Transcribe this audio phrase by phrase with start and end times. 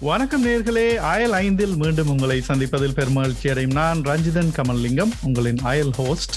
[0.00, 0.94] வணக்கம் நேர்களே.
[0.94, 6.34] அயல் ஐந்தில் மீண்டும் உங்களை சந்திப்பதில் பெருமகிழ்ச்சி அடையும் நான் ரஞ்சிதன் கமல்லிங்கம் உங்களின் அயல் ஹோஸ்ட்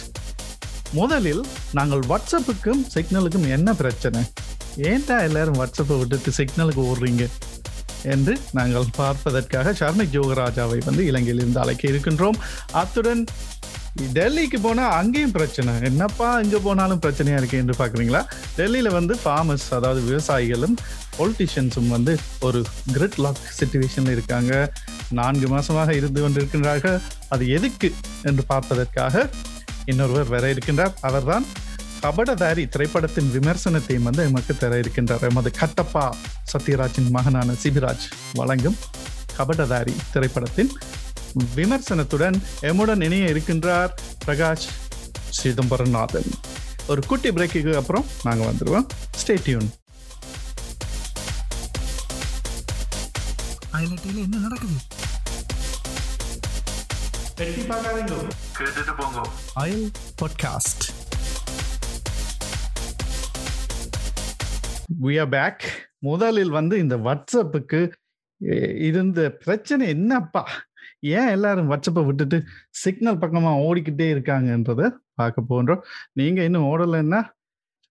[0.93, 4.21] முதலில் நாங்கள் வாட்ஸ்அப்புக்கும் சிக்னலுக்கும் என்ன பிரச்சனை?
[4.78, 7.28] ஏன்டா எல்லாரும் வாட்ஸ்அப்பை விட்டுட்டு சிக்னலுக்கு ஓடுறீங்க?
[8.04, 12.36] என்று நாங்கள் பார்ப்பதற்காக சர்மிக் ஜோகராஜாவை வந்து இலங்கையிலிருந்து அழைக்க இருக்கின்றோம்.
[12.72, 13.26] அத்துடன்
[14.17, 15.73] டெல்லிக்கு போனால் அங்கேயும் பிரச்சனை.
[15.89, 18.21] என்னப்பா இங்கே போனாலும் பிரச்சனையாக இருக்கு என்று பார்க்குறீங்களா?
[18.57, 20.75] டெல்லியில் வந்து ஃபார்மர்ஸ் அதாவது விவசாயிகளும்
[21.17, 22.13] பொலிட்டிஷியன்ஸும் வந்து
[22.48, 22.59] ஒரு
[22.95, 24.71] கிரிட் லாக் சுச்சுவேஷனில் இருக்காங்க.
[25.20, 26.98] நான்கு மாதமாக இருந்து கொண்டிருக்கின்றார்கள்.
[27.29, 29.29] அது எதுக்கு என்று பார்ப்பதற்காக
[29.85, 30.93] இன்னொருவர் வர இருக்கின்றார்.
[31.01, 31.45] அவர்தான்
[32.05, 35.23] கபடதாரி திரைப்படத்தின் விமர்சனத்தையும் வந்து எமக்கு தர இருக்கின்றார்.
[35.29, 36.15] எமது கட்டப்பா
[36.53, 38.07] சத்யராஜின் மகனான சிபிராஜ்
[38.41, 38.77] வழங்கும்
[39.37, 40.73] கபடதாரி திரைப்படத்தின்
[41.55, 43.89] விமர்சனத்துடன் எம்முடன் இணைய இருக்கின்றார்
[44.25, 44.67] பிரகாஷ்
[45.43, 46.31] சிதம்பரநாதன்.
[46.87, 48.87] ஒரு குட்டி பிரேக்குக்கு அப்புறம் நாங்கள் வந்துடுவோம்
[49.25, 49.69] ஸ்டேட்யூன்
[54.15, 54.73] என்ன நடக்குது?
[58.59, 59.21] கேட்டுட்டு போங்க.
[59.53, 60.91] அயல் பாட்காஸ்ட்
[65.03, 67.92] we are பேக் முதலில் வந்து இந்த வாட்ஸ்அப்புக்கு
[68.81, 70.47] இருந்த பிரச்சனை என்னப்பா?
[71.12, 72.38] ஏன் எல்லாரும் வாட்ஸ்அப்பை விட்டுட்டு
[72.84, 77.22] சிக்னல் பக்கமா ஓடிக்கிட்டே இருக்காங்கன்றத பார்க்க போன்றோம் நீங்க இன்னும் ஓடலைன்னா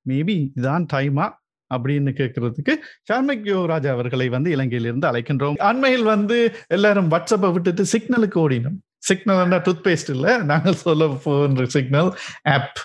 [0.07, 1.27] மேபி இதான் டைமா
[1.71, 2.73] அப்படின்னு கேட்கறதுக்கு
[3.09, 5.59] ஷார்மிக் யோகராஜ் அவர்களை வந்து இலங்கையிலிருந்து அழைக்கின்றோம்.
[5.69, 8.79] அண்மையில் வந்து எல்லாரும் வாட்ஸ்அப்பை விட்டுட்டு சிக்னலுக்கு ஓடினோம்.
[9.03, 10.33] சிக்னல் டூத் பேஸ்ட் இல்லை.
[10.51, 12.11] நாங்கள் சொல்ல போன்ற சிக்னல்
[12.57, 12.81] ஆப்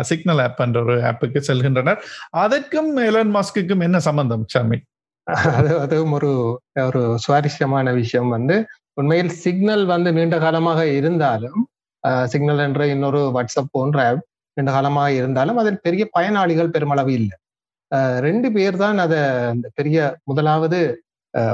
[0.00, 2.00] சிக்னல் ஆப் என்ற ஒரு ஆப்புக்கு செல்கின்றனர்.
[2.44, 4.78] அதற்கும் எலன் மாஸ்க்குக்கும் என்ன சம்பந்தம் ஷாமி
[5.56, 6.30] அது அதுவும் ஒரு
[6.86, 8.56] ஒரு சுவாரஸ்யமான விஷயம் வந்து
[8.96, 11.60] உண்மையில் சிக்னல் வந்து நீண்ட காலமாக இருந்தாலும்
[12.32, 14.22] சிக்னல் என்ற இன்னொரு வாட்ஸ்அப் போன்ற ஆப்
[14.56, 17.36] நீண்ட காலமாக இருந்தாலும் அதில் பெரிய பயனாளிகள் பெருமளவு இல்லை.
[18.26, 19.20] ரெண்டு பேர் தான் அதை
[19.52, 19.98] அந்த பெரிய
[20.30, 20.80] முதலாவது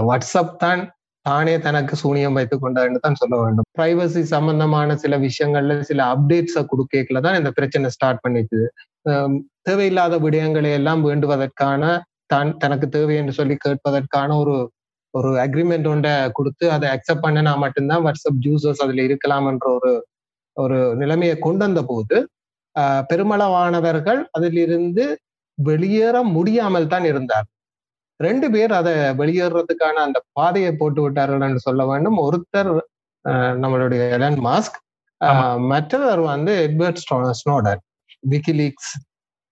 [0.09, 0.83] வாட்ஸ்அப் தான்
[1.27, 3.67] தானே தனக்கு சூனியம் வைத்துக் கொண்டான்னு தான் சொல்ல வேண்டும்.
[3.79, 8.61] பிரைவசி சம்பந்தமான சில விஷயங்கள்ல சில அப்டேட்ஸை கொடுக்கல தான் இந்த பிரச்சனை ஸ்டார்ட் பண்ணிச்சு
[9.69, 11.83] தேவையில்லாத விடயங்களை எல்லாம் வேண்டுவதற்கான
[12.33, 14.55] தான் தனக்கு தேவை என்று சொல்லி கேட்பதற்கான ஒரு
[15.15, 19.93] ஒரு அக்ரிமெண்ட் ஒன்றை கொடுத்து அதை அக்செப்ட் பண்ணினா மட்டும்தான் வாட்ஸ்அப் யூசர்ஸ் அதுல இருக்கலாம் என்ற ஒரு
[20.57, 22.17] ஒரு நிலைமையை கொண்டு வந்த போது
[23.11, 25.05] பெருமளவானவர்கள் அதிலிருந்து
[25.59, 27.47] வெளியேற முடியாமல் தான் இருந்தார்.
[28.21, 32.19] ரெண்டு பேர் அதை வெளியேறதுக்கான அந்த பாதையை போட்டு விட்டார்கள் என்று சொல்ல வேண்டும்.
[32.19, 32.71] ஒருத்தர்
[33.63, 34.79] நம்மளுடைய எலன் மாஸ்க்
[35.69, 37.81] மற்றவர் வந்து எட்வர்ட் ஸ்னோ- ஸ்னோடர்
[38.31, 38.93] விக்கிலீக்ஸ்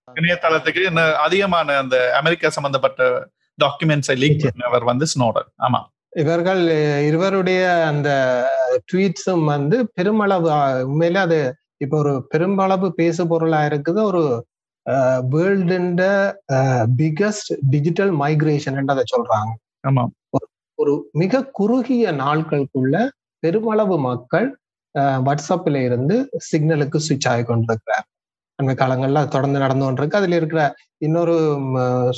[0.09, 0.83] இணையதளத்துக்கு
[1.19, 3.01] அதிகமான அந்த அமெரிக்கா சம்பந்தப்பட்ட
[3.59, 5.81] டாக்குமெண்ட்ஸை லீக் பண்ணவர் வந்து ஸ்னோடர் ஆமா.
[6.23, 6.63] இவர்கள்
[7.09, 8.11] இருவருடைய அந்த
[8.89, 10.49] ட்வீட்ஸும் வந்து பெருமளவு
[10.91, 11.39] உண்மையிலே அது
[11.77, 14.01] இப்போ ஒரு பெருமளவு பேசு பொருளா இருக்குது.
[14.11, 14.23] ஒரு
[15.33, 16.03] வேர்ல்டுண்ட
[17.01, 19.51] பிகஸ்ட் டிஜிட்டல் மைக்ரேஷன் அதை சொல்றாங்க.
[19.89, 20.05] ஆமா.
[20.79, 22.97] ஒரு மிக குறுகிய நாட்களுக்குள்ள
[23.43, 24.49] பெருமளவு மக்கள்
[25.27, 26.17] வாட்ஸ்அப்ல இருந்து
[26.49, 28.07] சிக்னலுக்கு சுவிட்ச் ஆகி கொண்டிருக்கிறார்.
[28.59, 30.21] அண்மை காலங்கள்ல தொடர்ந்து நடந்து கொண்டிருக்கு.
[30.21, 30.61] அதுல இருக்கிற
[31.07, 31.35] இன்னொரு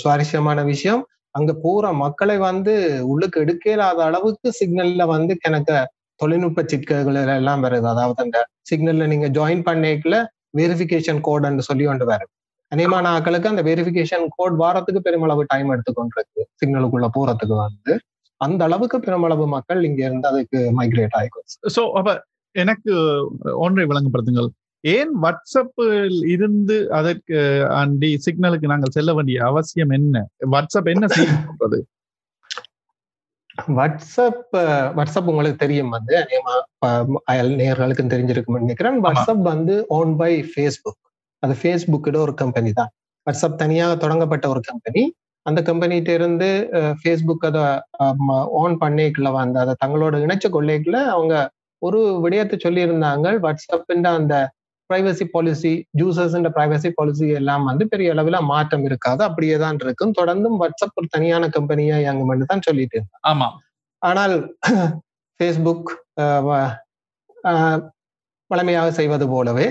[0.00, 1.02] சுவாரஸ்யமான விஷயம்
[1.34, 2.74] அங்க போற மக்களை வந்து
[3.04, 5.74] உள்ளுக்கு எடுக்க இல்லாத அளவுக்கு சிக்னல்ல வந்து எனக்கு
[6.20, 7.86] தொழில்நுட்ப சிக்கல்கள் எல்லாம் வருது.
[7.86, 8.38] அதாவது அந்த
[8.70, 10.16] சிக்னல்ல நீங்க ஜாயின் பண்ணிக்கல
[10.58, 12.30] வெரிஃபிகேஷன் கோடுன்னு சொல்லி கொண்டு வரும்.
[12.72, 16.42] அநேகமான ஆக்களுக்கு அந்த வெரிஃபிகேஷன் கோட் வாரத்துக்கு பெருமளவு டைம் எடுத்துக்கொண்டிருக்கு.
[16.60, 17.92] சிக்னலுக்குள்ள போறதுக்கு வந்து.
[18.40, 21.46] அந்த அளவுக்கு பெருமளவு மக்கள் இங்க இருந்து அதுக்கு மைக்ரேட் ஆயிக்கும்
[21.76, 22.10] சோ அப்ப
[22.54, 22.92] எனக்கு
[23.64, 24.50] ஒன்றை விளங்கப்படுத்துங்கள்.
[24.84, 27.38] ஏன் வாட்ஸ்அப்பில் இருந்து அதற்கு
[27.80, 30.24] அண்டி சிக்னலுக்கு நாங்கள் செல்ல வேண்டிய அவசியம் என்ன?
[30.54, 31.78] வாட்ஸ்அப் என்ன செய்யப்படுறது
[33.76, 34.56] வாட்ஸ்அப்
[34.96, 36.16] வாட்ஸ்அப் உங்களுக்கு தெரியும் வந்து
[37.60, 38.98] நேர்களுக்கும் தெரிஞ்சிருக்கும்னு நினைக்கிறேன்.
[39.06, 41.00] வாட்ஸ்அப் வந்து ஓன் பை ஃபேஸ்புக்
[41.42, 42.90] அது ஃபேஸ்புக்கோட ஒரு கம்பெனி தான்.
[43.26, 45.02] வாட்ஸ்அப் தனியாக தொடங்கப்பட்ட ஒரு கம்பெனி
[45.46, 46.48] அந்த கம்பெனிட்ட இருந்து
[47.00, 47.64] ஃபேஸ்புக் அதை
[48.60, 51.34] ஓன் பண்ணிக்கல வந்து அதை தங்களோட இணைச்ச கொள்ளைக்குள்ள அவங்க
[51.82, 53.26] ஒரு விடயத்தை சொல்லியிருந்தாங்க.
[53.44, 54.36] வாட்ஸ்அப்பின் அந்த
[54.90, 59.24] privacy policy users privacy policy எல்லாம் வந்து பெரிய அளவுல மாற்றம் இருக்காது.
[59.24, 60.12] அப்படியே தான் இருக்கும்.
[60.20, 63.28] தொடர்ந்தும் வாட்ஸ்அப் ஒரு தனியான கம்பெனியா இயங்கும்னு தான் சொல்லிட்டு இருந்தாங்க.
[63.28, 63.48] ஆமா.
[64.02, 64.34] ஆனால்
[65.40, 65.88] ஃபேஸ்புக்
[66.20, 66.74] அஹ், வ-
[67.44, 67.80] அஹ்,
[68.50, 69.68] வழமையாக செய்வது போலவே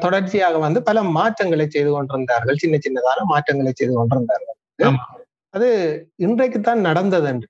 [0.00, 2.56] தொடர்ச்சியாக வந்து பல மாற்றங்களை செய்து கொண்டிருந்தார்கள்.
[2.56, 4.56] சின்ன சின்னதான மாற்றங்களை செய்து கொண்டிருந்தார்கள்.
[5.54, 5.68] அது
[6.16, 7.48] இன்றைக்கு தான் நடந்தது என்று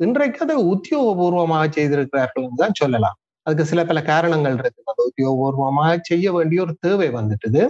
[0.00, 3.16] இன்றைக்கு அதை உத்தியோகபூர்வமாக செய்திருக்கிறார்கள் தான் சொல்லலாம்.
[3.46, 4.80] அதுக்கு சில பல காரணங்கள் இருக்கு.
[5.08, 7.62] உத்தியோகபூர்வமாக செய்ய வேண்டிய ஒரு தேவை வந்துட்டுது.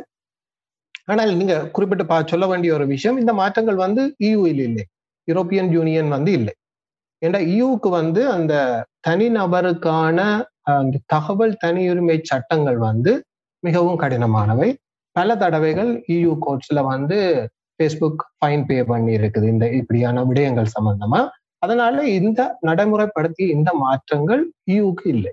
[1.11, 4.85] ஆனால் நீங்க குறிப்பிட்டு பா சொல்ல வேண்டிய ஒரு விஷயம் இந்த மாற்றங்கள் வந்து இயூவில் இல்லை.
[5.29, 6.55] யூரோப்பியன் யூனியன் வந்து இல்லை.
[7.23, 8.55] ஏன்னா இயூக்கு வந்து அந்த
[9.09, 10.19] தனிநபருக்கான
[10.81, 13.13] அந்த தகவல் தனியுரிமை சட்டங்கள் வந்து
[13.63, 14.69] மிகவும் கடினமானவை.
[15.17, 17.19] பல தடவைகள் இயூ கோர்ட்ஸ்ல வந்து
[17.81, 19.47] ஃபேஸ்புக் ஃபைன் பே பண்ணி இருக்குது.
[19.55, 21.21] இந்த இப்படியான விடயங்கள் சம்பந்தமா.
[21.63, 24.43] அதனால இந்த நடைமுறைப்படுத்திய இந்த மாற்றங்கள்
[24.75, 25.33] இயூக்கு இல்லை.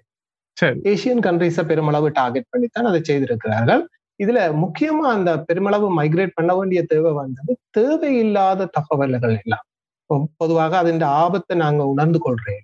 [0.92, 3.84] ஏசியன் கண்ட்ரிஸை பெருமளவு டார்கெட் பண்ணித்தான் அதை செய்திருக்கிறார்கள்.
[4.20, 9.66] இதுல முக்கியமா அந்த பெருமளவு மைக்ரேட் பண்ண வேண்டிய தேவை வந்தது தேவையில்லாத தகவல்கள் எல்லாம்.
[10.42, 12.64] பொதுவாக அதன் ஆபத்தை நாங்க உணர்ந்து கொள்றேன்.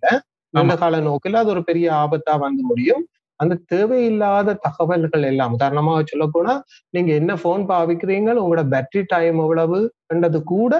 [0.53, 3.03] நீண்ட கால நோக்கில் அது ஒரு பெரிய ஆபத்தா வந்து முடியும்.
[3.39, 6.53] அந்த தேவையில்லாத தகவல்கள் எல்லாம் உதாரணமாக சொல்ல போனா
[6.89, 9.79] நீங்க என்ன போன் பாவிக்கிறீங்க உங்களோட பேட்டரி டைம் எவ்வளவு
[10.09, 10.73] என்றது கூட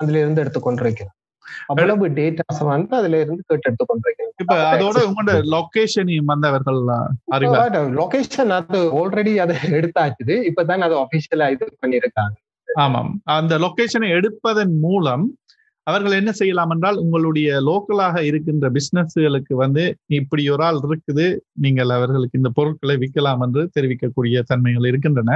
[0.00, 1.14] அதுல இருந்து எடுத்துக்கொண்டிருக்கிறோம்
[1.68, 6.80] அவ்வளவு டேட்டாஸ் வந்து அதுல இருந்து கேட்டு எடுத்துக்கொண்டிருக்கிறோம் இப்ப அதோட உங்களோட லொகேஷனையும் வந்து அவர்கள்
[7.36, 12.34] அறிவார் லொகேஷன் அது ஆல்ரெடி அதை எடுத்தாச்சுது இப்பதான் அதை அபிஷியலா இது பண்ணிருக்காங்க.
[12.68, 13.08] ஆமாம்.
[13.34, 15.24] அந்த லொகேஷனை எடுப்பதன் மூலம்
[15.86, 19.84] அவர்கள் என்ன செய்யலாம் என்றால் உங்களுடைய லோக்கலாக இருக்கின்ற பிசினஸ்களுக்கு வந்து
[20.16, 21.24] இப்படி ஒரு ஆள் இருக்குது
[21.58, 25.32] நீங்கள் அவர்களுக்கு இந்த பொருட்களை விற்கலாம் என்று தெரிவிக்கக்கூடிய தன்மைகள் இருக்கின்றன.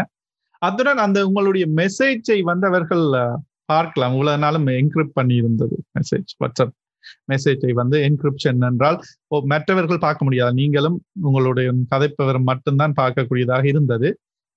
[0.62, 3.36] அத்துடன் அந்த உங்களுடைய மெசேஜை வந்து அவர்கள் அஹ்,
[3.72, 4.12] பார்க்கலாம்.
[4.16, 6.74] இவ்வளவு நாளும் என்கிரிப்ட் பண்ணி இருந்தது மெசேஜ் வாட்ஸ்அப்
[7.30, 8.98] மெசேஜை வந்து என்கிரிப்ஷன் என்றால்
[9.52, 10.54] மற்றவர்கள் பார்க்க முடியாது.
[10.60, 10.96] நீங்களும்
[11.28, 14.08] உங்களுடைய கதைப்பவர் மட்டும்தான் பார்க்கக்கூடியதாக இருந்தது.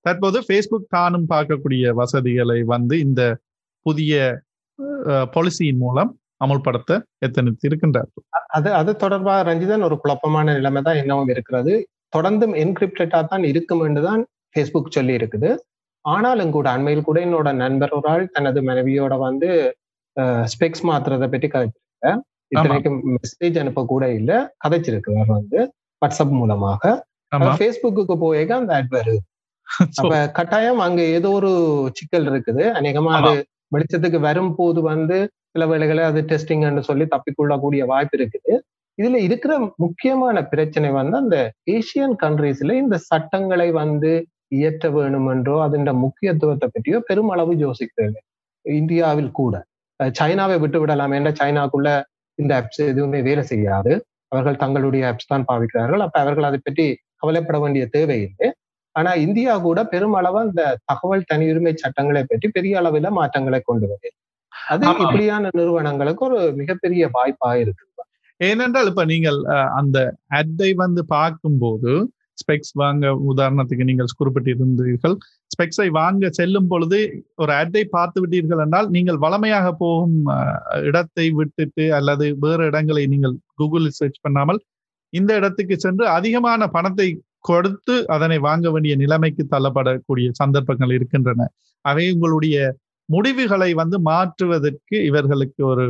[0.05, 3.21] தற்போது ஃபேஸ்புக் தானும் பார்க்கக்கூடிய வசதிகளை வந்து இந்த
[3.85, 4.13] புதிய
[5.35, 6.11] பாலிசியின் மூலம்
[6.43, 6.91] அமுல்படுத்த
[7.25, 8.25] எத்தனை இருக்கின்றார்கள்
[8.57, 11.73] அது அது தொடர்பாக ரஞ்சிதன் ஒரு குழப்பமான நிலைமை தான் இன்னமும் இருக்கிறது.
[12.15, 14.21] தொடர்ந்தும் என்கிரிப்டடா தான் இருக்கும் என்றுதான்
[14.53, 15.49] ஃபேஸ்புக் சொல்லி இருக்குது
[16.13, 19.49] ஆனாலும் கூட அண்மையில் கூட என்னோட நண்பர் ஒரு ஆள் தனது மனைவியோட வந்து
[20.53, 22.13] ஸ்பெக்ஸ் மாத்துறதை பற்றி கதைச்சிருக்க
[22.53, 24.31] இத்தனைக்கும் மெசேஜ் அனுப்ப கூட இல்ல
[24.63, 25.59] கதைச்சிருக்கிறார் வந்து
[26.01, 26.81] வாட்ஸ்அப் மூலமாக.
[27.57, 29.19] ஃபேஸ்புக்கு போய் அந்த ஆட் வருது.
[29.99, 31.51] அப்ப கட்டாயம் அங்க ஏதோ ஒரு
[31.97, 32.63] சிக்கல் இருக்குது.
[32.79, 33.33] அநேகமா அது
[33.75, 35.17] வெளிச்சத்துக்கு வரும்போது வந்து
[35.53, 38.53] சில வேளைகளை அது டெஸ்டிங்னு சொல்லி தப்பிக்கொள்ளக்கூடிய வாய்ப்பு இருக்குது.
[38.97, 39.53] இதுல இருக்கிற
[39.83, 41.37] முக்கியமான பிரச்சனை வந்து அந்த
[41.75, 44.11] ஏசியன் கண்ட்ரீஸ்ல இந்த சட்டங்களை வந்து
[44.51, 48.19] இயற்ற வேணும் என்றோ அதன் முக்கியத்துவத்தை பற்றியோ பெருமளவு யோசிக்கிறது
[48.65, 49.55] இந்தியாவில் கூட.
[50.19, 51.89] சைனாவை விட்டு விடலாம் என்ற சைனாக்குள்ள
[52.39, 53.91] இந்த ஆப்ஸ் எதுவுமே வேலை செய்யாது.
[54.31, 56.03] அவர்கள் தங்களுடைய ஆப்ஸ் தான் பாவிக்கிறார்கள்.
[56.05, 56.85] அப்ப அவர்கள் அதை பற்றி
[57.21, 58.47] கவலைப்பட வேண்டிய தேவையில்லை.
[58.95, 60.61] ஆனா இந்தியா கூட பெருமளவு அந்த
[60.91, 64.09] தகவல் தனியுரிமை சட்டங்களை பற்றி பெரிய அளவில் மாற்றங்களை கொண்டு வருது.
[64.53, 64.83] அது.
[65.05, 67.85] இப்படியான நிறுவனங்களுக்கு ஒரு மிகப்பெரிய வாய்ப்பா இருக்கு
[68.39, 69.39] ஏனென்றால் இப்ப நீங்கள்
[69.79, 69.97] அந்த
[70.37, 71.91] அட்டை வந்து பார்க்கும்போது
[72.39, 75.15] ஸ்பெக்ஸ் வாங்க உதாரணத்துக்கு நீங்கள் குறிப்பிட்டிருந்தீர்கள்.
[75.53, 76.99] ஸ்பெக்ஸை வாங்க செல்லும் பொழுது
[77.41, 80.17] ஒரு ஆட்டை பார்த்து விட்டீர்கள் என்றால் நீங்கள் வளமையாக போகும்
[80.89, 84.61] இடத்தை விட்டுட்டு அல்லது வேறு இடங்களை நீங்கள் கூகுளில் சர்ச் பண்ணாமல்
[85.13, 87.07] இந்த இடத்துக்கு சென்று அதிகமான பணத்தை
[87.49, 91.41] கொடுத்து அதனை வாங்க வேண்டிய நிலைமைக்கு தள்ளப்படக்கூடிய சந்தர்ப்பங்கள் இருக்கின்றன.
[91.85, 92.55] அவை உங்களுடைய
[93.09, 95.85] முடிவுகளை வந்து மாற்றுவதற்கு இவர்களுக்கு ஒரு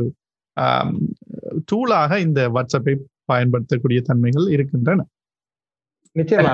[1.70, 2.94] டூலாக இந்த வாட்ஸ்அப்பை
[3.30, 5.00] பயன்படுத்தக்கூடிய தன்மைகள் இருக்கின்றன.
[6.16, 6.52] நிச்சயமா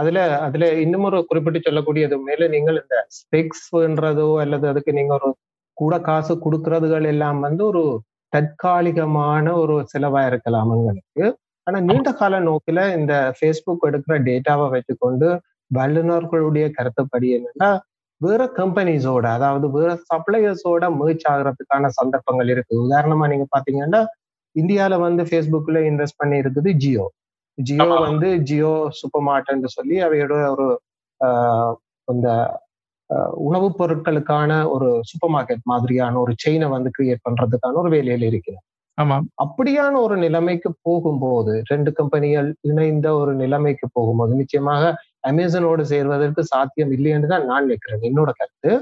[0.00, 5.28] அதுல அதுல இன்னும் ஒரு குறிப்பிட்டு சொல்லக்கூடியது மேல நீங்கள் இந்த ஸ்பெக்ஸ்ன்றதோ அல்லது அதுக்கு நீங்க ஒரு
[5.76, 7.82] கூட காசு கொடுக்கறதுகள் எல்லாம் வந்து ஒரு
[8.32, 11.24] தற்காலிகமான ஒரு செலவா இருக்கலாம் உங்களுக்கு.
[11.66, 15.28] ஆனா நீண்ட கால நோக்கில இந்த ஃபேஸ்புக் எடுக்கிற டேட்டாவை வச்சுக்கொண்டு
[15.70, 17.70] வல்லுநர்களுடைய கருத்துப்படி என்னன்னா
[18.20, 22.74] வேற கம்பெனிஸோட அதாவது வேற சப்ளையர்ஸோட மேட்ச் ஆகுறதுக்கான சந்தர்ப்பங்கள் இருக்கு.
[22.86, 24.02] உதாரணமா நீங்க பாத்தீங்கன்னா
[24.56, 27.06] இந்தியால வந்து ஃபேஸ்புக்ல இன்வெஸ்ட் பண்ணி இருக்குது ஜியோ
[27.58, 27.96] ஜியோ ஆமா.
[28.06, 30.66] வந்து ஜியோ சூப்பர் மார்ட்னு சொல்லி அவையோட ஒரு
[32.08, 32.28] இந்த
[33.44, 38.62] உணவுப் பொருட்களுக்கான ஒரு சூப்பர் மார்க்கெட் மாதிரியான ஒரு செயினை வந்து கிரியேட் பண்றதுக்கான ஒரு வேலையில இருக்கிறது
[38.98, 44.82] ஆமாம் அப்படியான ஒரு நிலைமைக்கு போகும்போது ரெண்டு கம்பெனிகள் இணைந்த ஒரு நிலைமைக்கு போகும்போது நிச்சயமாக
[45.24, 48.72] அமேசானோடு சேர்வதற்கு சாத்தியம் இல்லை என்று தான் நான் நினைக்கிறேன் என்னோட கருத்து.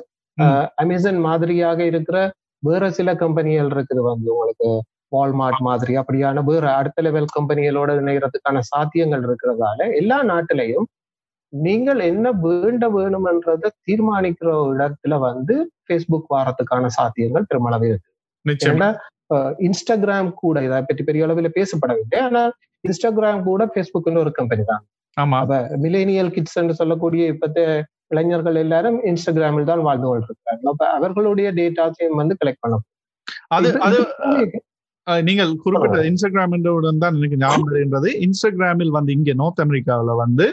[0.82, 2.18] அமேசான் மாதிரியாக இருக்கிற
[2.62, 4.68] வேற சில கம்பெனிகள் இருக்குது வந்து உங்களுக்கு
[5.14, 10.88] வால்மார்ட் மாதிரி அப்படியான வேற அடுத்த லெவல் கம்பெனிகளோட இணைகிறதுக்கான சாத்தியங்கள் இருக்கிறதால எல்லா நாட்டிலையும்
[11.52, 15.54] நீங்கள் என்ன வேண்ட வேணும்ன்றதை தீர்மானிக்கிற இடத்துல வந்து
[15.86, 18.10] ஃபேஸ்புக் வாரத்துக்கான சாத்தியங்கள் பெருமளவு இருக்கு.
[19.66, 22.18] இன்ஸ்டாகிராம் கூட இதை பற்றி பெரிய அளவில் பேசப்படவில்லை.
[22.28, 22.50] ஆனால்
[22.84, 24.82] இன்ஸ்டாகிராம் கூட ஃபேஸ்புக்னு ஒரு கம்பெனி தான்.
[25.16, 25.38] ஆமா.
[25.44, 27.58] அப்ப மிலேனியல் கிட்ஸ் என்று சொல்லக்கூடிய இப்பத்த
[28.14, 30.70] இளைஞர்கள் எல்லாரும் இன்ஸ்டாகிராமில் தான் வாழ்ந்து கொண்டிருக்கிறார்கள்.
[30.72, 32.80] அப்ப அவர்களுடைய டேட்டாஸையும் வந்து கலெக்ட் பண்ண
[33.56, 33.98] அது அது
[35.06, 36.52] நீங்கள் குறிப்பிட்ட இன்ஸ்டாகிராம்
[37.04, 40.46] தான் எனக்கு ஞாபகம் வருகின்றது இன்ஸ்டாகிராமில் வந்து இங்க நார்த் அமெரிக்காவில் வந்து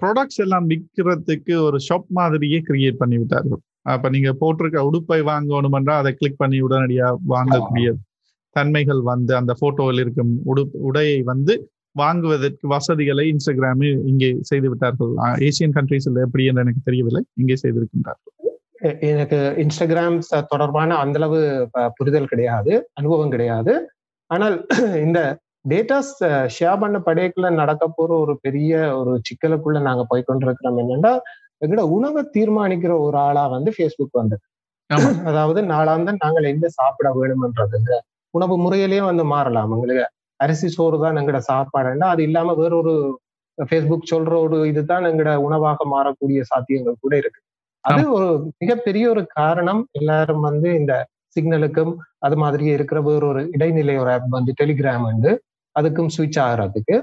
[0.00, 6.00] ப்ராடக்ட்ஸ் எல்லாம் விற்கிறதுக்கு ஒரு ஷாப் மாதிரியே கிரியேட் பண்ணி விட்டார்கள் அப்ப நீங்க போட்டிருக்க உடுப்பை வாங்கணும் என்றால்
[6.02, 7.90] அதை கிளிக் பண்ணி உடனடியா வாங்கக்கூடிய
[8.56, 11.54] தன்மைகள் வந்து அந்த போட்டோவில் இருக்கும் உடு உடையை வந்து
[11.96, 15.12] வாங்குவதற்கு வசதிகளை இன்ஸ்டாகிராமில் இங்கே செய்து விட்டார்கள்
[15.48, 17.22] ஏசியன் கண்ட்ரீஸில் எப்படி என்று எனக்கு தெரியவில்லை.
[17.42, 18.32] இங்கே செய்திருக்கின்றார்கள்.
[19.10, 20.16] எனக்கு இன்ஸ்டாகிராம்
[20.52, 21.38] தொடர்பான அந்த அளவு
[21.98, 23.72] புரிதல் கிடையாது அனுபவம் கிடையாது.
[24.30, 24.56] ஆனால்
[25.06, 25.20] இந்த
[25.72, 26.12] டேட்டாஸ்
[26.56, 28.70] ஷேர் பண்ண படையக்குள்ள நடக்க போற ஒரு பெரிய
[29.00, 31.12] ஒரு சிக்கலுக்குள்ள நாங்க போய் கொண்டிருக்கிறோம் என்னன்னா
[31.62, 34.36] எங்களோட உணவை தீர்மானிக்கிற ஒரு ஆளா வந்து ஃபேஸ்புக் வந்து.
[35.30, 37.78] அதாவது நாளாந்த நாங்கள் எங்க சாப்பிட வேணும்ன்றது
[38.34, 39.72] உணவு முறையிலேயே வந்து மாறலாம்.
[39.76, 40.06] எங்களுக்கு
[40.40, 42.94] அரிசி சோறு தான் எங்களோட சாப்பாடுன்னா அது இல்லாம வேறொரு
[43.58, 47.40] ஃபேஸ்புக் சொல்ற ஒரு இதுதான் எங்களோட உணவாக மாறக்கூடிய சாத்தியங்கள் கூட இருக்கு.
[47.84, 48.28] அது ஒரு
[48.60, 49.80] மிகப்பெரிய ஒரு காரணம்.
[49.98, 50.92] எல்லாரும் வந்து இந்த
[51.36, 55.30] சிக்னலுக்கும் அது மாதிரியே இருக்கிற வேற ஒரு இடைநிலை ஒரு ஆப் வந்து டெலிகிராம் வந்து
[55.76, 56.96] அதுக்கும் சுவிட்ச் ஆகிறதுக்கு.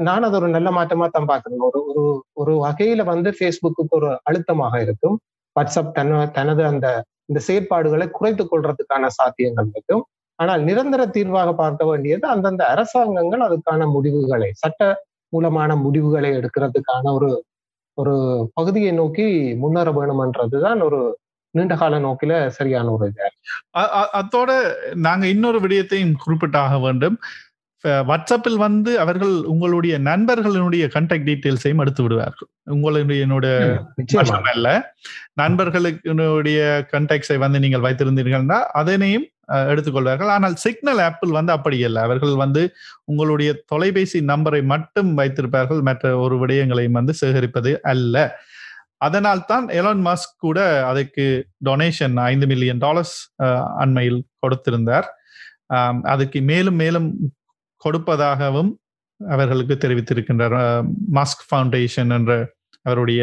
[0.00, 2.02] நான் அது ஒரு நல்ல மாற்றமா தான் பாக்குறேன் ஒரு ஒரு
[2.40, 5.16] ஒரு வகையில வந்து ஃபேஸ்புக்கு ஒரு அழுத்தமாக இருக்கும்.
[5.56, 6.86] வாட்ஸ்அப் தன தனது அந்த
[7.28, 10.02] இந்த செயற்பாடுகளை குறைத்துக் கொள்றதுக்கான சாத்தியங்கள் இருக்கும்.
[10.38, 14.82] ஆனால் நிரந்தர தீர்வாக பார்க்க வேண்டியது அந்தந்த அரசாங்கங்கள் அதுக்கான முடிவுகளை சட்ட
[15.32, 17.28] மூலமான முடிவுகளை எடுக்கிறதுக்கான ஒரு
[17.94, 18.14] ஒரு
[18.54, 21.00] பகுதியை நோக்கி முன்னேற வேணுமன்றதுதான் ஒரு
[21.54, 23.26] நீண்ட கால நோக்கில சரியான ஒரு இது.
[24.12, 24.50] அத்தோட
[24.94, 27.16] நாங்க இன்னொரு விடயத்தையும் குறிப்பிட்டாக வேண்டும்.
[28.08, 32.48] வாட்ஸ்அப்பில் வந்து அவர்கள் உங்களுடைய நண்பர்களுடைய கான்டாக்ட் டீட்டெயில்ஸையும் எடுத்து விடுவார்கள்.
[32.76, 33.22] உங்களுடைய
[34.52, 34.68] அல்ல.
[35.42, 36.60] நண்பர்களுடைய
[36.92, 39.26] கான்டாக்ட்ஸை வந்து நீங்கள் வைத்திருந்தீர்கள்னா அதனையும்
[39.72, 40.32] எடுத்துக்கொள்வார்கள்.
[40.34, 42.62] ஆனால் சிக்னல் ஆப்பிள் வந்து அப்படி இல்லை அவர்கள் வந்து
[43.10, 45.82] உங்களுடைய தொலைபேசி நம்பரை மட்டும் வைத்திருப்பார்கள்.
[45.88, 48.16] மற்ற ஒரு விடயங்களையும் வந்து சேகரிப்பது அல்ல.
[49.06, 50.60] அதனால் தான் எலான் மாஸ்க் கூட
[50.90, 51.24] அதுக்கு
[51.68, 53.16] டொனேஷன் ஐந்து மில்லியன் டாலர்ஸ்
[53.82, 55.06] அண்மையில் கொடுத்திருந்தார்.
[56.12, 57.06] அதுக்கு மேலும் மேலும்
[57.84, 58.70] கொடுப்பதாகவும்
[59.20, 60.56] அவர்களுக்கு தெரிவித்திருக்கின்றார்.
[61.18, 62.32] மாஸ்க் ஃபவுண்டேஷன் என்ற
[62.86, 63.22] அவருடைய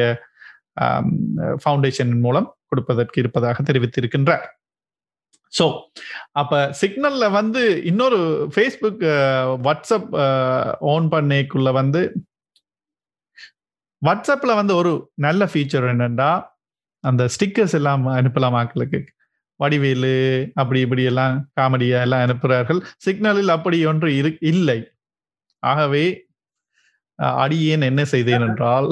[1.61, 4.45] ஃபவுண்டேஷன் மூலம் கொடுப்பதற்கு இருப்பதாக தெரிவித்திருக்கின்றார்.
[5.53, 5.65] ஸோ
[6.39, 7.61] அப்ப சிக்னல்ல வந்து
[7.91, 8.19] இன்னொரு
[8.53, 9.03] ஃபேஸ்புக்
[9.67, 10.09] வாட்ஸ்அப்
[10.93, 12.01] ஓன் பண்ணிக்குள்ள வந்து
[14.01, 14.91] வாட்ஸ்அப்ல வந்து ஒரு
[15.25, 16.31] நல்ல ஃபீச்சர் என்னென்னா
[17.03, 18.99] அந்த ஸ்டிக்கர்ஸ் எல்லாம் அனுப்பலாம் மக்களுக்கு
[19.59, 20.13] வடிவேலு
[20.61, 22.79] அப்படி இப்படி எல்லாம் காமெடியா எல்லாம் அனுப்புகிறார்கள்.
[23.05, 24.79] சிக்னலில் அப்படி ஒன்று இரு இல்லை.
[25.63, 26.05] ஆகவே
[27.43, 28.89] அடியேன் என்ன செய்தேன் என்றால்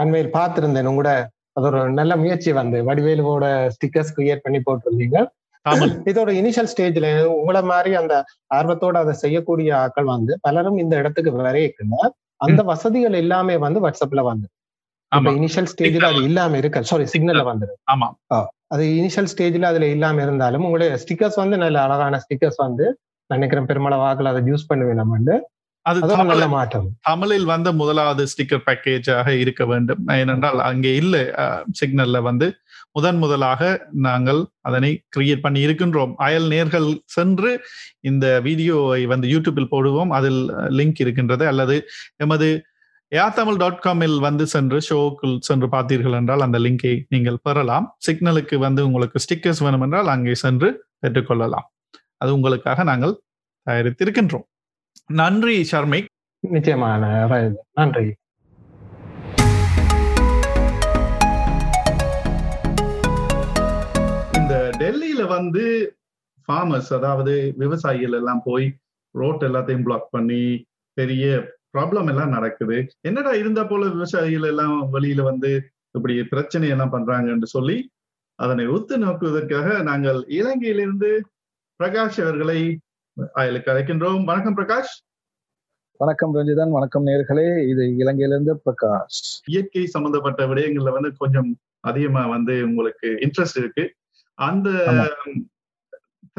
[0.00, 1.12] அண்மையில் பார்த்திருந்தேன் உங்களோட
[1.56, 2.78] அது ஒரு நல்ல முயற்சி வந்து.
[2.88, 5.18] வடிவேலுவோட ஸ்டிக்கர்ஸ் கிரியேட் பண்ணி போட்டிருந்தீங்க.
[6.10, 7.08] இதோட இனிஷியல் ஸ்டேஜ்ல
[7.38, 8.14] உங்களை மாதிரி அந்த
[8.56, 11.98] ஆர்வத்தோட அதை செய்யக்கூடிய ஆட்கள் வந்து பலரும் இந்த இடத்துக்கு வரைக்குங்க
[12.46, 14.46] அந்த வசதிகள் எல்லாமே வந்து வாட்ஸ்அப்ல வந்து
[15.12, 18.08] இனிஷியல் ஸ்டேஜ்ல அது இல்லாம இருக்கு சாரி சிக்னல்ல வந்துரு ஆமா.
[18.66, 22.86] அது இனிஷியல் ஸ்டேஜ்ல அதுல இல்லாம இருந்தாலும் உங்களுடைய ஸ்டிக்கர்ஸ் வந்து நல்ல அழகான ஸ்டிக்கர்ஸ் வந்து
[23.30, 25.40] நினைக்கிறேன் பெருமளவாக்கள் அதை யூஸ் பண்ணுவேன் நம்ம
[25.86, 26.00] அது
[26.30, 26.88] நல்ல மாற்றம்.
[27.00, 30.02] தமிழில் வந்த முதலாவது ஸ்டிக்கர் பேக்கேஜாக இருக்க வேண்டும்.
[30.12, 31.22] ஏனென்றால் அங்கே இல்லை
[31.80, 32.46] சிக்னல்ல வந்து
[32.92, 36.12] முதன் முதலாக நாங்கள் அதனை கிரியேட் பண்ணி இருக்கின்றோம்.
[36.16, 37.50] அயல் நேர்கள் சென்று
[38.00, 40.10] இந்த வீடியோவை வந்து யூடியூபில் போடுவோம்.
[40.10, 40.40] அதில்
[40.78, 41.46] லிங்க் இருக்கின்றது.
[41.46, 41.76] அல்லது
[42.16, 42.48] எமது
[43.20, 47.86] ஏத்தமிழ் டாட் காமில் வந்து சென்று ஷோக்குள் சென்று பார்த்தீர்கள் என்றால் அந்த லிங்கை நீங்கள் பெறலாம்.
[48.06, 50.68] சிக்னலுக்கு வந்து உங்களுக்கு ஸ்டிக்கர்ஸ் வேணும் என்றால் அங்கே சென்று
[51.00, 51.66] பெற்றுக்கொள்ளலாம்.
[52.16, 53.14] அது உங்களுக்காக நாங்கள்
[53.66, 54.46] தயாரித்திருக்கின்றோம்.
[55.06, 56.08] நன்றி ஷர்மிக்.
[56.40, 57.12] நிச்சயமான
[57.72, 58.08] நன்றி.
[64.40, 65.64] இந்த டெல்லியில வந்து
[66.48, 68.76] ஃபார்மர்ஸ் அதாவது விவசாயிகள் எல்லாம் போய்
[69.10, 70.44] ரோட் எல்லாத்தையும் பிளாக் பண்ணி
[70.92, 71.24] பெரிய
[71.74, 72.76] ப்ராப்ளம் எல்லாம் நடக்குது.
[73.00, 75.50] என்னடா இருந்த போல விவசாயிகள் எல்லாம் வெளியில வந்து
[75.90, 77.76] இப்படி பிரச்சனை எல்லாம் பண்றாங்கன்னு சொல்லி
[78.38, 81.10] அதனை ஒத்து நோக்குவதற்காக நாங்கள் இலங்கையிலிருந்து
[81.80, 82.58] பிரகாஷ் அவர்களை
[83.34, 84.24] அயலுக்கு அழைக்கின்றோம்.
[84.24, 84.92] வணக்கம் பிரகாஷ்.
[86.00, 87.48] வணக்கம் ரஞ்சிதன் வணக்கம் நேர்களே.
[87.68, 89.20] இது இலங்கையிலிருந்து பிரகாஷ்.
[89.46, 91.50] இயற்கை சம்பந்தப்பட்ட விடயங்கள்ல வந்து கொஞ்சம்
[91.80, 93.84] அதிகமா வந்து உங்களுக்கு இன்ட்ரெஸ்ட் இருக்கு.
[94.38, 94.68] அந்த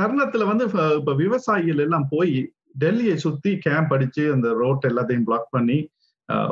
[0.02, 0.66] தருணத்துல வந்து
[1.00, 2.36] இப்ப விவசாயிகள் எல்லாம் போய்
[2.76, 5.78] டெல்லியை சுத்தி கேம்ப் அடிச்சு அந்த ரோட் எல்லாத்தையும் பிளாக் பண்ணி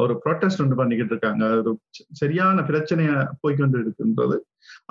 [0.01, 1.43] ஒரு ப்ரொட்டஸ்ட் ஒன்று பண்ணிக்கிட்டு இருக்காங்க.
[1.61, 1.71] ஒரு
[2.21, 3.13] சரியான பிரச்சனையை
[3.43, 4.37] போய்கொண்டு இருக்குன்றது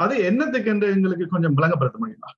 [0.03, 2.31] அது என்னத்துக்கு என்று எங்களுக்கு கொஞ்சம் விளங்கப்படுத்த முடியுமா?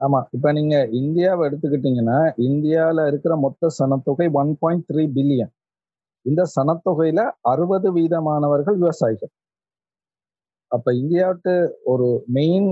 [0.00, 0.20] ஆமா.
[0.36, 5.52] இப்ப நீங்க இந்தியாவை எடுத்துக்கிட்டீங்கன்னா இந்தியால இருக்கிற மொத்த சனத்தொகை ஒன் பாயிண்ட் த்ரீ பில்லியன்
[6.26, 7.20] இந்த சனத்தொகையில
[7.52, 9.32] அறுபது வீதமானவர்கள் விவசாயிகள்.
[10.72, 11.54] அப்ப இந்தியாவுக்கு
[11.92, 12.68] ஒரு மெயின்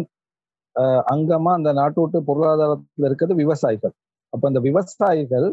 [1.13, 3.95] அங்கமா அந்த நாட்டு பொருளாதாரத்துல இருக்கிறது விவசாயிகள்.
[4.33, 5.49] அப்ப இந்த விவசாயிகள்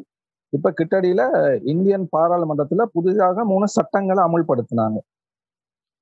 [0.54, 1.22] இப்ப கிட்டடியில
[1.72, 4.98] இந்தியன் பாராளுமன்றத்துல புதிதாக மூணு சட்டங்களை அமுல்படுத்தினாங்க.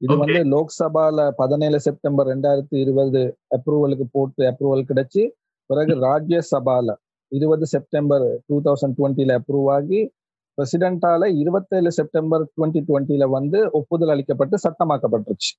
[0.02, 3.22] இது வந்து லோக்சபால பதினேழு செப்டம்பர் ரெண்டாயிரத்தி இருபது
[3.56, 5.24] அப்ரூவலுக்கு போட்டு அப்ரூவல் கிடைச்சி
[5.70, 6.96] பிறகு ராஜ்யசபால
[7.32, 10.02] இருபது செப்டம்பர் டூ தௌசண்ட் டுவெண்ட்டில அப்ரூவ் ஆகி
[10.58, 15.52] பிரசிடென்டால இருபத்தேழு செப்டம்பர் டுவெண்ட்டி டுவெண்ட்டில வந்து ஒப்புதல் அளிக்கப்பட்டு சட்டமாக்கப்பட்டுருச்சு.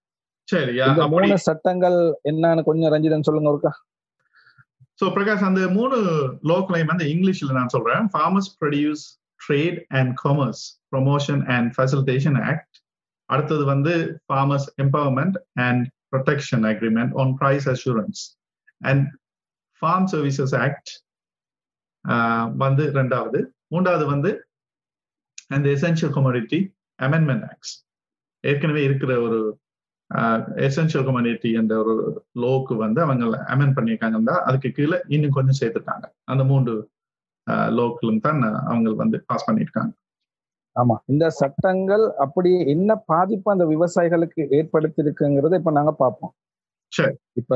[0.88, 1.98] இந்த மூணு சட்டங்கள்
[2.30, 3.72] என்னன்னு கொஞ்சம் ரஞ்சிதன் சொல்லுங்க ஒருக்கா.
[5.00, 5.97] ஸோ பிரகாஷ் அந்த மூணு
[6.50, 8.07] லோக்கலையும் வந்து இங்கிலீஷ்ல நான் சொல்றேன்.
[8.14, 9.05] Farmers produce
[9.40, 10.62] trade and commerce
[10.95, 12.76] promotion and facilitation act
[13.28, 13.93] அடுத்தது வந்து
[14.26, 15.37] farmers empowerment
[15.67, 18.23] and protection agreement on price assurance
[18.90, 19.07] and
[19.83, 20.90] farm services act
[22.64, 23.38] வந்து ரெண்டாவது.
[23.73, 24.31] மூன்றாவது வந்து
[25.55, 26.59] அந்த எசென்ஷியல் கமோடிட்டி
[27.07, 27.75] அமெண்ட்மெண்ட் ஆக்ட்ஸ்
[28.45, 29.38] ஏற்கனவே இருக்கிற ஒரு
[30.66, 31.94] எசென்ஷியல் கம்யூனிட்டி என்ற ஒரு
[32.42, 33.24] லோக்கு வந்து அவங்க
[33.54, 36.06] அமெண்ட் பண்ணியிருக்காங்கன்னா அதுக்கு கீழே இன்னும் கொஞ்சம் சேர்த்துட்டாங்க.
[36.24, 36.74] அந்த மூன்று
[37.78, 39.92] லோக்களும் தான் அவங்க வந்து பாஸ் பண்ணியிருக்காங்க.
[40.76, 40.96] ஆமா.
[41.06, 46.32] இந்த சட்டங்கள் அப்படி என்ன பாதிப்பு அந்த விவசாயிகளுக்கு ஏற்படுத்தி இருக்குங்கிறத இப்ப நாங்க பார்ப்போம்.
[46.92, 47.14] சரி.
[47.40, 47.54] இப்ப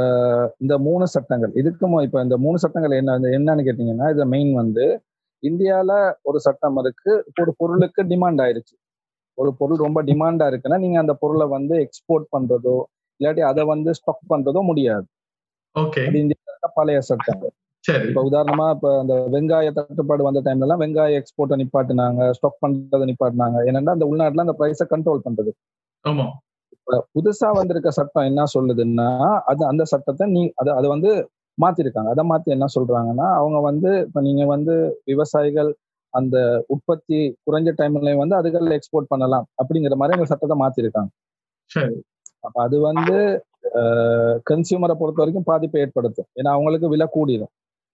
[0.59, 4.87] இந்த மூணு சட்டங்கள் இதுக்கும் இப்ப இந்த மூணு சட்டங்கள் என்ன என்னன்னு கேட்டீங்கன்னா இது மெயின் வந்து
[5.43, 5.93] இந்தியால
[6.23, 8.75] ஒரு சட்டம் இருக்கு ஒரு பொருளுக்கு டிமாண்ட் ஆயிருச்சு.
[9.39, 12.77] ஒரு பொருள் ரொம்ப டிமாண்டா இருக்குன்னா நீங்க அந்த பொருளை வந்து எக்ஸ்போர்ட் பண்றதோ
[13.21, 15.07] இல்லாட்டி அதை வந்து ஸ்டாக் பண்றதோ முடியாது.
[16.07, 17.43] அது இந்தியால பழைய சட்டம்.
[18.09, 23.59] இப்ப உதாரணமா இப்ப அந்த வெங்காய தட்டுப்பாடு வந்த டைம்ல எல்லாம் வெங்காய எக்ஸ்போர்ட்டை நிப்பாட்டினாங்க ஸ்டாக் பண்றதை நிப்பாட்டினாங்க.
[23.69, 25.53] ஏன்னா அந்த உள்நாட்டுல அந்த பிரைஸை கண்ட்ரோல் பண்றது.
[26.75, 29.09] இப்ப புதுசா வந்திருக்க சட்டம் என்ன சொல்லுதுன்னா
[29.51, 31.11] அது அந்த சட்டத்தை நீ அது அதை வந்து
[31.59, 32.11] மாத்திருக்காங்க.
[32.15, 34.75] அதை மாத்தி என்ன சொல்றாங்கன்னா அவங்க வந்து இப்ப நீங்க வந்து
[35.05, 35.71] விவசாயிகள்
[36.15, 36.37] அந்த
[36.75, 41.11] உற்பத்தி குறைஞ்ச டைம்ல வந்து அதுகள் எக்ஸ்போர்ட் பண்ணலாம் அப்படிங்கிற மாதிரி அந்த சட்டத்தை மாத்திருக்காங்க.
[41.71, 41.97] சரி.
[42.47, 43.17] அப்ப அது வந்து
[44.51, 46.29] கன்சியூமரை பொறுத்த வரைக்கும் பாதிப்பை ஏற்படுத்தும்.
[46.39, 47.53] ஏன்னா அவங்களுக்கு விலை கூடிடும்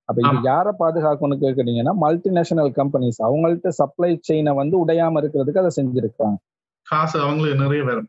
[0.08, 0.36] அப்ப இது.
[0.42, 6.38] யாரை பாதுகாக்கணும்னு கேக்குறீங்கன்னா மல்டிநேஷனல் கம்பெனிஸ் அவங்கள்ட்ட சப்ளை செயினை வந்து உடையாம இருக்கிறதுக்கு அதை செஞ்சிருக்காங்க
[6.86, 8.08] காசு அவங்களுக்கு நிறைய வரும்.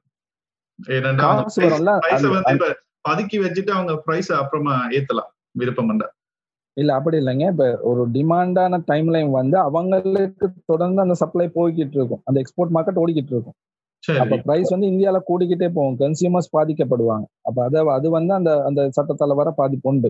[3.07, 6.05] பதுக்கி வச்சுட்டு அவங்க பிரைஸ் அப்புறமா ஏத்தலாம் விருப்பம் பண்ண
[6.77, 7.45] இல்ல அப்படி இல்லைங்க.
[7.53, 12.21] இப்ப ஒரு டிமாண்டான டைம் லைன் வந்து அவங்களுக்கு தொடர்ந்து அந்த சப்ளை போய்கிட்டு இருக்கும்.
[12.27, 13.57] அந்த எக்ஸ்போர்ட் மார்க்கெட் ஓடிக்கிட்டு இருக்கும்.
[14.03, 15.97] அப்ப பிரைஸ் வந்து இந்தியால கூடிக்கிட்டே போகும்.
[16.03, 17.25] கன்சியூமர்ஸ் பாதிக்கப்படுவாங்க.
[17.47, 20.09] அப்ப அத அது வந்து அந்த அந்த சட்டத்தால வர பாதிப்பு உண்டு.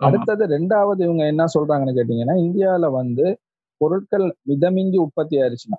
[0.00, 3.26] அடுத்தது ரெண்டாவது இவங்க என்ன சொல்றாங்கன்னு கேட்டீங்கன்னா இந்தியால வந்து
[3.80, 5.78] பொருட்கள் மிதமிஞ்சி உற்பத்தி ஆயிருச்சுன்னா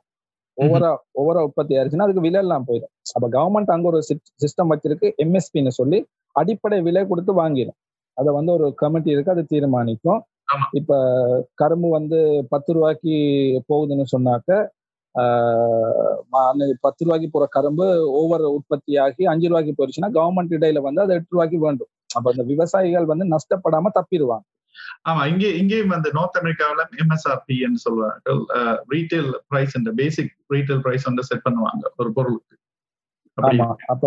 [0.58, 0.90] ஓவரா
[1.22, 2.92] ஓவரா உற்பத்தி ஆயிருச்சுன்னா அதுக்கு விலை எல்லாம் போயிடும்.
[3.16, 4.00] அப்ப கவர்மெண்ட் அங்க ஒரு
[4.44, 6.00] சிஸ்டம் வச்சிருக்கு எம்எஸ்பின்னு சொல்லி
[6.36, 7.78] அடிப்படை விலை கொடுத்து வாங்கிடும்
[8.18, 10.22] அதை வந்து ஒரு கமிட்டி இருக்கு அது தீர்மானிக்கும்.
[10.80, 10.98] இப்ப
[11.62, 12.18] கரும்பு வந்து
[12.54, 13.14] பத்து ரூபாய்க்கு
[13.70, 14.50] போகுதுன்னு சொன்னாக்க
[16.86, 17.86] பத்து ரூபாய்க்கு போற கரும்பு
[18.22, 21.92] ஓவர் உற்பத்தி ஆகி அஞ்சு ரூபாய்க்கு போயிருச்சுன்னா கவர்மெண்ட் இடையில வந்து அது எட்டு ரூபாய்க்கு வேண்டும்.
[22.16, 24.46] அப்ப அந்த விவசாயிகள் வந்து நஷ்டப்படாம தப்பிடுவாங்க.
[25.10, 28.42] ஆமா இங்கே இங்கேயும் வந்து நார்த் அமெரிக்காவில எம்எஸ்ஆர்பி என்று சொல்வார்கள்
[28.94, 32.56] ரீட்டைல் பிரைஸ் இந்த பேசிக் ரீட்டைல் பிரைஸ் வந்து செட் பண்ணுவாங்க ஒரு பொருளுக்கு.
[33.92, 34.04] அப்ப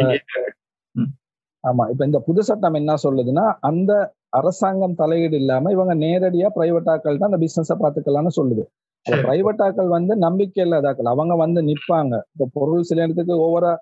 [1.68, 3.92] ஆமா இப்ப இந்த புது சட்டம் என்ன சொல்லுதுன்னா அந்த
[4.38, 8.62] அரசாங்கம் தலையீடு இல்லாம இவங்க நேரடியா பிரைவேட் ஆக்கள் தான் அந்த பிசினஸ பாத்துக்கலாம்னு சொல்லுது.
[9.06, 9.20] சரி.
[9.26, 12.14] பிரைவேட் ஆக்கள் வந்து நம்பிக்கை இல்லாதாக்கள் அவங்க வந்து நிப்பாங்க.
[12.34, 13.72] இப்ப பொருள் சில இடத்துக்கு ஓவரா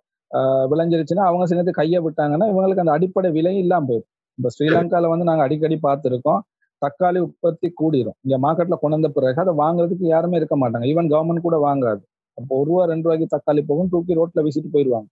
[0.70, 4.08] விளைஞ்சிருச்சுன்னா அவங்க சில இடத்துக்கு கையை விட்டாங்கன்னா இவங்களுக்கு அந்த அடிப்படை விலையும் இல்லாம போயிடும்.
[4.38, 6.40] இப்ப ஸ்ரீலங்கால வந்து நாங்க அடிக்கடி பார்த்திருக்கோம்.
[6.82, 8.16] தக்காளி உற்பத்தி கூடிரும்.
[8.24, 10.86] இங்க மார்க்கெட்ல கொண்டு வந்த பிறகு அதை வாங்குறதுக்கு யாருமே இருக்க மாட்டாங்க.
[10.92, 12.02] ஈவன் கவர்மெண்ட் கூட வாங்காது.
[12.38, 15.08] அப்போ ஒரு ரூபா ரெண்டு ரூபாய்க்கு தக்காளி போகும் தூக்கி ரோட்ல வீசிட்டு போயிடுவாங்க.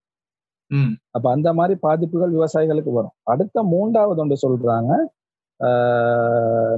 [1.11, 3.15] அப்ப அந்த மாதிரி பாதிப்புகள் விவசாயிகளுக்கு வரும்.
[3.33, 4.93] அடுத்த மூன்றாவது ஒன்று சொல்றாங்க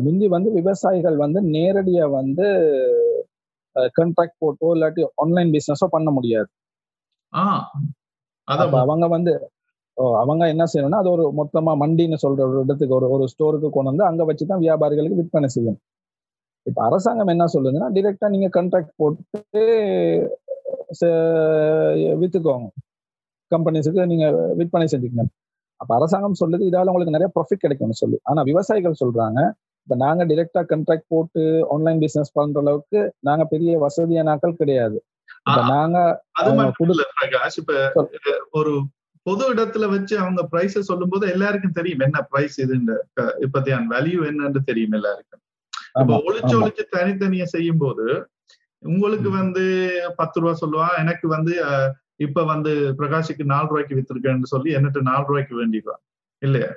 [0.05, 2.46] முந்தி வந்து விவசாயிகள் வந்து நேரடியா வந்து
[3.96, 6.49] கான்ட்ராக்ட் போட்டோ இல்லாட்டி ஆன்லைன் பிசினஸோ பண்ண முடியாது.
[8.83, 9.33] அவங்க வந்து
[10.22, 14.07] அவங்க என்ன செய்யணும்னா அது ஒரு மொத்தமா மண்டின்னு சொல்ற ஒரு இடத்துக்கு ஒரு ஒரு ஸ்டோருக்கு கொண்டு வந்து
[14.11, 15.83] அங்க வச்சுதான் வியாபாரிகளுக்கு விற்பனை செய்யணும்
[16.66, 19.62] இப்ப அரசாங்கம் என்ன சொல்லுதுன்னா டிரெக்டா நீங்க கான்ட்ராக்ட் போட்டு
[22.22, 22.68] வித்துக்கோங்க.
[23.51, 24.27] கம்பெனிஸுக்கு நீங்க
[24.59, 25.31] விற்பனை செஞ்சுக்கணும்.
[25.81, 28.19] அப்ப அரசாங்கம் சொல்லுது இதால உங்களுக்கு நிறைய ப்ராஃபிட் கிடைக்கும்னு சொல்லு.
[28.31, 29.41] ஆனா விவசாயிகள் சொல்றாங்க
[29.89, 31.43] இப்ப நாங்க டிரெக்டா கான்ட்ராக்ட் போட்டு
[31.75, 34.99] ஆன்லைன் பிசினஸ் பண்ற அளவுக்கு நாங்க பெரிய வசதியான ஆட்கள் கிடையாது.
[35.75, 35.99] நாங்க
[38.59, 38.73] ஒரு
[39.27, 42.97] பொது இடத்துல வச்சு அவங்க பிரைஸ சொல்லும் போது எல்லாருக்கும் தெரியும் என்ன பிரைஸ் இதுன்னு
[43.45, 45.43] இப்பத்தியான வேல்யூ என்னன்னு தெரியும் எல்லாருக்கும்.
[46.01, 46.19] இப்ப ஆமா
[46.59, 48.07] ஒளிச்சு தனித்தனியா செய்யும் போது
[48.83, 49.65] உங்களுக்கு வந்து
[50.17, 51.55] பத்து ரூபா சொல்லுவான் எனக்கு வந்து
[52.21, 56.03] இப்ப வந்து பிரகாஷுக்கு நாலு ரூபாய்க்கு வித்திருக்கேன்னு சொல்லி என்னட்டு நாலு ரூபாய்க்கு வேண்டிடுவான்
[56.43, 56.71] இல்லையா?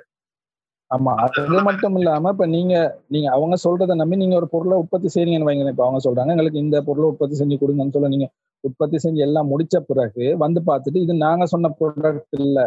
[0.90, 2.74] ஆமா அது மட்டும் இல்லாம இப்ப நீங்க
[3.14, 6.78] நீங்க அவங்க சொல்றதை நம்பி நீங்க ஒரு பொருளை உற்பத்தி செய்றீங்கன்னு வைங்க இப்ப அவங்க சொல்றாங்க எங்களுக்கு இந்த
[6.88, 8.26] பொருளை உற்பத்தி செஞ்சு கொடுங்கன்னு சொல்ல நீங்க
[8.64, 12.58] உற்பத்தி செஞ்சு எல்லாம் முடிச்ச பிறகு வந்து பார்த்துட்டு இது நாங்க சொன்ன ப்ராடக்ட் இல்ல.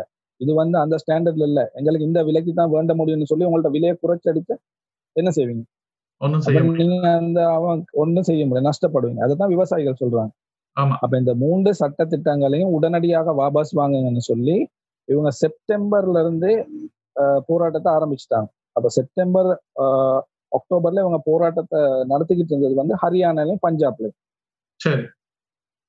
[0.41, 1.61] இது வந்து அந்த ஸ்டாண்டர்ட்ல இல்ல.
[1.79, 4.55] எங்களுக்கு இந்த விலைக்கு தான் வேண்ட முடியும்னு சொல்லி உங்கள்ட்ட விலையை குறைச்சு அடிச்சு
[5.15, 5.63] என்ன செய்வீங்க?
[6.81, 7.71] நீங்க அந்த அவங்க
[8.03, 8.67] ஒண்ணும் செய்ய முடியாது.
[8.69, 9.21] நஷ்டப்படுவீங்க.
[9.25, 10.31] அதுதான் விவசாயிகள் சொல்றாங்க.
[10.77, 14.55] அப்ப இந்த மூன்று சட்ட திட்டங்களையும் உடனடியாக வாபஸ் வாங்குங்கன்னு சொல்லி
[15.07, 16.51] இவங்க செப்டம்பர்ல இருந்து
[17.49, 18.47] போராட்டத்தை ஆரம்பிச்சிட்டாங்க.
[18.75, 19.49] அப்ப செப்டம்பர்
[20.51, 21.79] அக்டோபர்ல இவங்க போராட்டத்தை
[22.11, 24.17] நடத்திக்கிட்டு இருந்தது வந்து ஹரியானாலையும் பஞ்சாப்லயும்.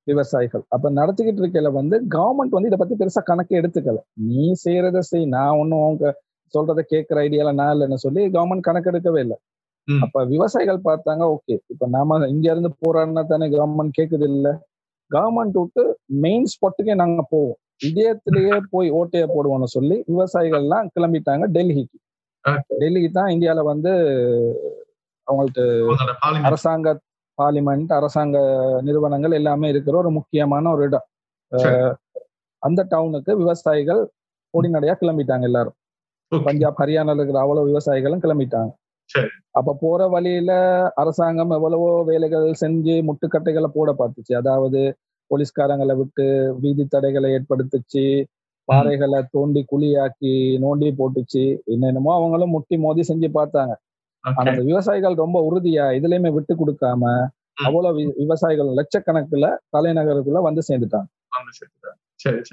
[0.06, 0.64] விவசாயிகள்.
[0.74, 3.98] அப்ப நடத்திக்கிட்டு இருக்கையில வந்து கவர்மெண்ட் வந்து இதை பத்தி பெருசா கணக்கு எடுத்துக்கல.
[4.30, 6.04] நீ செய்யறத செய் நான் ஒன்னும் அவங்க
[6.54, 9.36] சொல்றத கேட்கிற ஐடியால நான் இல்லைன்னு சொல்லி கவர்மெண்ட் கணக்கு எடுக்கவே இல்லை.
[9.88, 11.54] அப்ப விவசாயிகள் பார்த்தாங்க ஓகே.
[11.72, 14.48] இப்ப நாம இங்க இருந்து போராடினா தானே கவர்மெண்ட் கேக்குது இல்ல?
[15.10, 15.82] கவர்மெண்ட் விட்டு
[16.24, 21.98] மெயின் ஸ்பாட்டுக்கே நாங்க போவோம் இதயத்திலேயே போய் ஓட்டைய போடுவோம்னு சொல்லி விவசாயிகள்லாம் கிளம்பிட்டாங்க டெல்லிக்கு.
[22.80, 23.92] டெல்லிக்கு தான் இந்தியால வந்து
[25.28, 26.48] அவங்களுக்கு அவங்களோட parliament.
[26.48, 26.88] அரசாங்க
[27.38, 28.36] பார்லிமெண்ட் அரசாங்க
[28.82, 31.06] நிறுவனங்கள் எல்லாமே இருக்கிற ஒரு முக்கியமான ஒரு இடம்
[32.62, 34.02] அந்த டவுனுக்கு விவசாயிகள்
[34.54, 35.76] பொடிநடையா கிளம்பிட்டாங்க எல்லாரும்.
[36.32, 38.70] பஞ்சாப் ஹரியானால இருக்கிற அவ்வளவு விவசாயிகளும் கிளம்பிட்டாங்க.
[39.50, 40.52] அப்ப போற வழியில
[40.94, 44.34] அரசாங்கம் எவ்வளவோ வேலைகள் செஞ்சு முட்டுக்கட்டைகளை போட பார்த்துச்சு.
[44.34, 44.96] அதாவது
[45.30, 46.24] போலீஸ்காரங்களை விட்டு
[46.60, 48.24] வீதி தடைகளை ஏற்படுத்துச்சு.
[48.68, 51.58] பாறைகளை தோண்டி குழியாக்கி நோண்டி போட்டுச்சு.
[51.64, 53.74] என்னென்னமோ அவங்களும் முட்டி மோதி செஞ்சு பார்த்தாங்க.
[54.20, 54.36] ஆனா.
[54.36, 57.26] அந்த விவசாயிகள் ரொம்ப உறுதியா இதுலயுமே விட்டு கொடுக்காம.
[57.54, 61.08] அவ்வளவு விவசாயிகள் லட்சக்கணக்குல தலைநகருக்குள்ள வந்து சேர்ந்துட்டாங்க.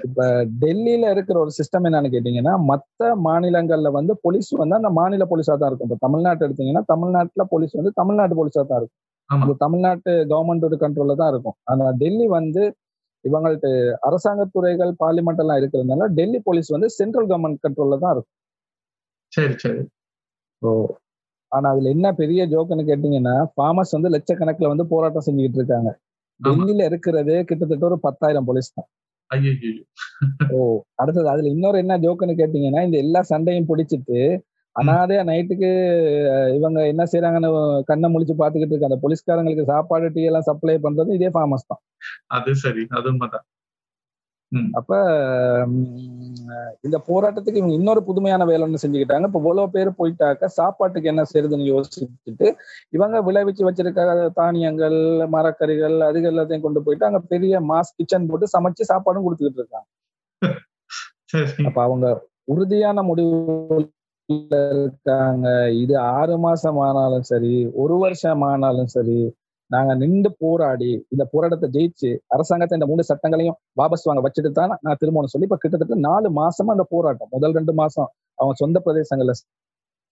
[0.06, 0.22] இப்ப
[0.62, 5.70] டெல்லியில இருக்கிற ஒரு சிஸ்டம் என்னன்னு கேட்டீங்கன்னா மத்த மாநிலங்கள்ல வந்து போலீஸ் வந்து அந்த மாநில போலீஸா தான்
[5.70, 5.88] இருக்கும்.
[5.88, 8.98] இப்ப தமிழ்நாட்டு எடுத்தீங்கன்னா தமிழ்நாட்டுல போலீஸ் வந்து தமிழ்நாட்டு போலீஸா தான் இருக்கும்.
[9.30, 11.56] அது தமிழ்நாட்டு கவர்மெண்டோட கண்ட்ரோல்ல தான் இருக்கும்.
[11.70, 12.62] ஆனா டெல்லி வந்து
[13.24, 13.68] இவங்கள்ட்ட
[14.08, 18.32] அரசாங்க துறைகள் பார்லிமெண்ட் எல்லாம் இருக்கிறதுனால டெல்லி போலீஸ் வந்து சென்ட்ரல் கவர்மெண்ட் கண்ட்ரோல்ல தான் இருக்கும்.
[19.32, 19.82] சரி சரி.
[21.52, 25.90] ஆனா அதுல என்ன பெரிய ஜோக்குன்னு கேட்டீங்கன்னா ஃபார்மர்ஸ் வந்து லட்சக்கணக்குல வந்து போராட்டம் செஞ்சுக்கிட்டு இருக்காங்க.
[26.40, 28.88] டெல்லியில இருக்கிறது கிட்டத்தட்ட ஒரு பத்தாயிரம் போலீஸ் தான்.
[29.32, 29.52] ஐயோ
[30.54, 30.58] ஓ
[30.94, 34.18] அடுத்தது அதுல இன்னொரு என்ன ஜோக்குன்னு கேட்டீங்கன்னா இந்த எல்லா சண்டையும் பிடிச்சிட்டு
[34.76, 35.70] அனாதையா நைட்டுக்கு
[36.54, 37.50] இவங்க என்ன செய்யறாங்கன்னு
[37.84, 41.80] கண்ணை முழிச்சு பாத்துக்கிட்டு இருக்க அந்த போலீஸ்காரங்களுக்கு சாப்பாடு டீ எல்லாம் சப்ளை பண்றது இதே ஃபார்மஸ் தான்.
[42.28, 43.44] அது சரி அது உண்மைதான்
[44.78, 44.90] அப்ப
[46.86, 49.28] இந்த போராட்டத்துக்கு இவங்க இன்னொரு புதுமையான வேலை ஒண்ணு செஞ்சுக்கிட்டாங்க.
[49.28, 52.48] இப்ப இவ்வளவு பேர் போயிட்டாக்க சாப்பாட்டுக்கு என்ன செய்யறதுன்னு யோசிச்சுட்டு
[52.96, 54.98] இவங்க விளைவிச்சு வச்சிருக்க தானியங்கள்
[55.36, 59.88] மரக்கறிகள் அது எல்லாத்தையும் கொண்டு போயிட்டு அங்க பெரிய மாஸ் கிச்சன் போட்டு சமைச்சு சாப்பாடும் கொடுத்துக்கிட்டு இருக்காங்க.
[61.68, 62.06] அப்ப அவங்க
[62.52, 63.78] உறுதியான முடிவு
[64.28, 65.46] இருக்காங்க.
[65.82, 69.18] இது ஆறு மாசம் ஆனாலும் சரி ஒரு வருஷம் ஆனாலும் சரி
[69.72, 75.00] நாங்க நின்று போராடி இந்த போராட்டத்தை ஜெயிச்சு அரசாங்கத்தை இந்த மூணு சட்டங்களையும் வாபஸ் வாங்க வச்சுட்டு தான் நான்
[75.02, 77.30] திரும்பணும் சொல்லி இப்ப கிட்டத்தட்ட நாலு மாசமா அந்த போராட்டம்.
[77.36, 78.08] முதல் ரெண்டு மாசம்
[78.38, 79.34] அவங்க சொந்த பிரதேசங்கள்ல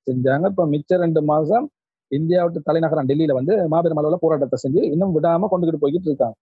[0.07, 0.47] செஞ்சாங்க.
[0.53, 1.67] இப்ப மிச்ச ரெண்டு மாசம்
[2.13, 6.37] இந்தியாவுக்கு தலைநகரம் டெல்லியில வந்து மாபெரும் அளவுல போராட்டத்தை செஞ்சு இன்னும் விடாம கொண்டுகிட்டு போய்கிட்டு இருக்காங்க.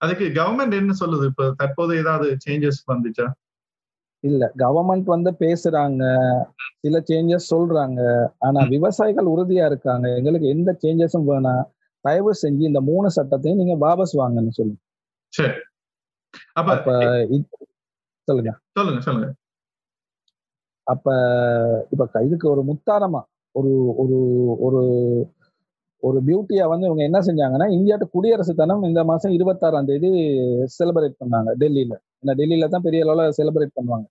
[0.00, 1.24] அதுக்கு கவர்மெண்ட் என்ன சொல்லுது?
[1.32, 3.26] இப்ப தற்போது ஏதாவது சேஞ்சஸ் வந்துச்சா?
[4.24, 6.02] இல்ல கவர்மெண்ட் வந்து பேசுறாங்க
[6.84, 8.00] சில சேஞ்சஸ் சொல்றாங்க.
[8.38, 10.06] ஆனா விவசாயிகள் உறுதியா இருக்காங்க.
[10.18, 11.64] எங்களுக்கு எந்த சேஞ்சஸும் வேணாம்.
[12.04, 14.76] தயவு செஞ்சு இந்த மூணு சட்டத்தையும் நீங்க வாபஸ் வாங்கன்னு சொல்லி
[15.32, 15.54] சரி.
[16.52, 16.90] அப்ப
[18.28, 18.50] சொல்லுங்க.
[18.78, 19.28] சொல்லுங்க சொல்லுங்க.
[20.86, 21.06] அப்ப
[21.90, 23.20] இப்ப இதுக்கு ஒரு முத்தாரமா
[23.54, 24.16] ஒரு ஒரு
[24.58, 24.80] ஒரு
[26.02, 30.10] ஒரு பியூட்டியா வந்து இவங்க என்ன செஞ்சாங்கன்னா இந்தியாட்டு குடியரசு தினம் இந்த மாசம் இருபத்தாறாம் தேதி
[30.78, 31.94] செலிப்ரேட் பண்ணாங்க டெல்லியில.
[32.22, 34.06] ஏன்னா டெல்லியில தான் பெரிய அளவுல செலிப்ரேட் பண்ணுவாங்க.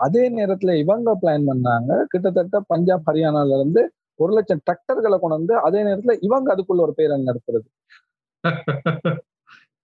[0.00, 3.82] அதே நேரத்துல இவங்க பிளான் பண்ணாங்க கிட்டத்தட்ட பஞ்சாப் ஹரியானால இருந்து
[4.18, 7.66] ஒரு லட்சம் டிராக்டர்களை கொண்டு வந்து அதே நேரத்துல இவங்க அதுக்குள்ள ஒரு பேரணி நடத்துறது.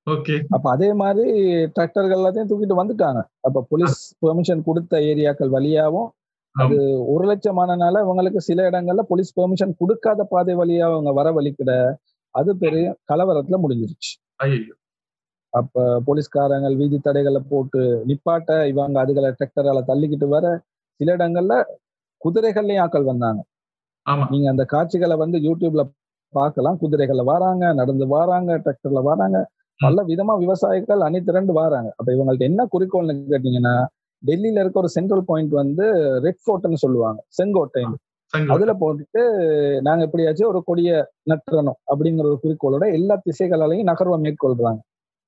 [0.06, 0.36] ஓகே.
[0.54, 1.32] அப்ப அதே மாதிரி
[1.74, 3.20] டிராக்டர்கள் எல்லாத்தையும் தூக்கிட்டு வந்துட்டாங்க.
[3.46, 6.08] அப்ப போலீஸ் பெர்மிஷன் கொடுத்த ஏரியாக்கள் வழியாவும்
[6.56, 6.76] அது
[7.12, 11.70] ஒரு லட்சமானனால இவங்களுக்கு சில இடங்கள்ல போலீஸ் பெர்மிஷன் கொடுக்காத பாதை வழியா அவங்க வர வழிக்கிட
[12.34, 14.10] அது பெரிய கலவரத்துல முடிஞ்சிருச்சு.
[15.52, 20.46] அப்ப போலீஸ்காரங்க வீதி தடைகளை போட்டு நிப்பாட்ட இவங்க அதுகளை டிராக்டரால தள்ளிக்கிட்டு வர
[21.00, 21.54] சில இடங்கள்ல
[22.20, 23.40] குதிரைகள்லயும் ஆட்கள் வந்தாங்க.
[24.30, 25.82] நீங்க அந்த காட்சிகளை வந்து யூடியூப்ல
[26.34, 26.78] பார்க்கலாம்.
[26.82, 29.38] குதிரைகள்ல வராங்க நடந்து வராங்க டிராக்டர்ல வராங்க.
[29.80, 31.90] பல விதமா விவசாயிகள் அணி திரண்டு வராங்க.
[31.98, 33.74] அப்ப இவங்கள்ட்ட என்ன குறிக்கோள்னு கேட்டீங்கன்னா
[34.22, 35.84] டெல்லியில இருக்க ஒரு சென்ட்ரல் பாயிண்ட் வந்து
[36.24, 37.20] ரெட் ஃபோர்ட்னு சொல்லுவாங்க.
[37.38, 37.98] செங்கோட்டைன்னு
[38.32, 39.22] சங்கி அதுல போட்டுட்டு
[39.80, 40.90] நாங்க எப்படியாச்சும் ஒரு கொடிய
[41.30, 44.80] நட்டுறணும் அப்படிங்கிற ஒரு குறிக்கோளோட எல்லா திசைகளாலையும் நகர்வை மேற்கொள்றாங்க.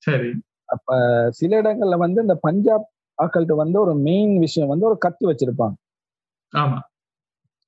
[0.02, 0.30] சரி.
[0.68, 0.90] அப்ப
[1.32, 2.87] சில இடங்கள்ல வந்து இந்த பஞ்சாப்
[3.18, 5.76] ஆக்கள்கிட்ட வந்து ஒரு மெயின் விஷயம் வந்து ஒரு கத்தி வச்சிருப்பாங்க.
[6.52, 6.78] ஆமா.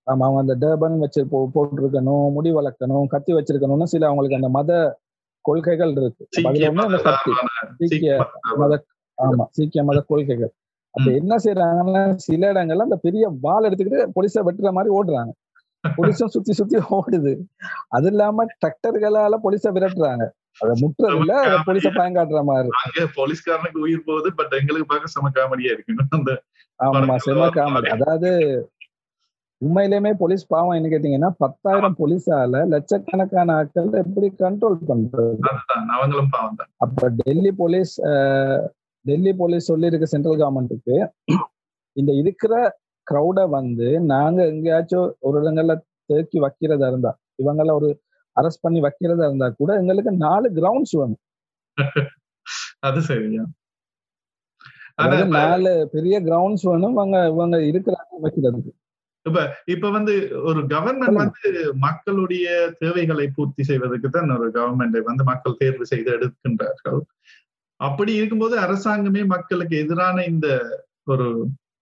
[0.07, 4.71] ஆமா அவங்க அந்த டர்பன் வச்சு போட்டிருக்கணும் முடி வளர்க்கணும் கத்தி வச்சிருக்கணும்னு சில அவங்களுக்கு அந்த மத
[5.45, 6.25] கொள்கைகள் இருக்கு.
[8.63, 8.75] மத
[9.19, 10.53] ஆமா சீக்கிய மத கொள்கைகள்.
[10.95, 15.33] அப்ப என்ன செய்யறாங்கன்னா சில இடங்கள்ல அந்த பெரிய வாள் எடுத்துக்கிட்டு போலீஸ வெட்டுற மாதிரி ஓடுறாங்க.
[15.85, 17.33] போலீஸும் சுத்தி சுத்தி ஓடுது.
[17.89, 20.25] அது இல்லாம டிராக்டர்களால போலீஸ விரட்டுறாங்க.
[20.61, 20.73] அதை
[21.41, 22.71] அதை போலீஸ பயங்காட்டுற மாதிரி.
[23.19, 26.37] போலீஸ்காரனுக்கு உயிர் போகுது பட் எங்களுக்கு பார்க்க செம காமெடியா இருக்கு
[26.81, 27.89] ஆமா செம காமெடி.
[27.89, 28.31] அதாவது
[29.63, 35.37] உண்மையிலுமே போலீஸ் பாவம் என்ன கேட்டீங்கன்னா பத்தாயிரம் போலீஸால லட்சக்கணக்கான ஆட்கள் எப்படி கண்ட்ரோல் பண்றது?
[36.85, 37.95] அப்ப டெல்லி போலீஸ்
[39.05, 40.97] டெல்லி போலீஸ் சொல்லியிருக்கு சென்ட்ரல் கவர்மெண்ட்டுக்கு
[41.97, 42.55] இந்த இருக்கிற
[43.07, 45.75] க்ரௌட வந்து நாங்க எங்கேயாச்சும் ஒரு இடங்கள்ல
[46.11, 47.89] தேக்கி வைக்கிறதா இருந்தா இவங்கள ஒரு
[48.37, 51.23] அரெஸ்ட் பண்ணி வைக்கிறதா இருந்தா கூட எங்களுக்கு நாலு கிரவுண்ட்ஸ் வேணும்.
[52.89, 53.45] அது சரியா
[55.39, 58.73] நாலு பெரிய கிரவுண்ட்ஸ் வேணும் இவங்க இவங்க இருக்கிற வைக்கிறதுக்கு.
[59.67, 60.15] இப்ப வந்து
[60.49, 61.21] ஒரு கவர்மெண்ட்.
[61.23, 61.51] வந்து
[61.87, 62.47] மக்களுடைய
[62.83, 67.01] தேவைகளை பூர்த்தி செய்வதற்கு தான் ஒரு கவர்மெண்டை வந்து மக்கள் தேர்வு செய்து எடுக்கின்றார்கள்.
[67.81, 70.49] அப்படி இருக்கும்போது அரசாங்கமே மக்களுக்கு எதிரான இந்த
[71.05, 71.27] ஒரு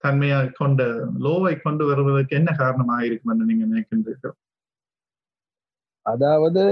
[0.04, 0.82] தன்மையை கொண்ட
[1.26, 4.34] லோவை கொண்டு வருவதற்கு என்ன காரணமாக இருக்கும் என்று நீங்க நினைக்கின்றீர்கள்?
[6.06, 6.64] அதாவது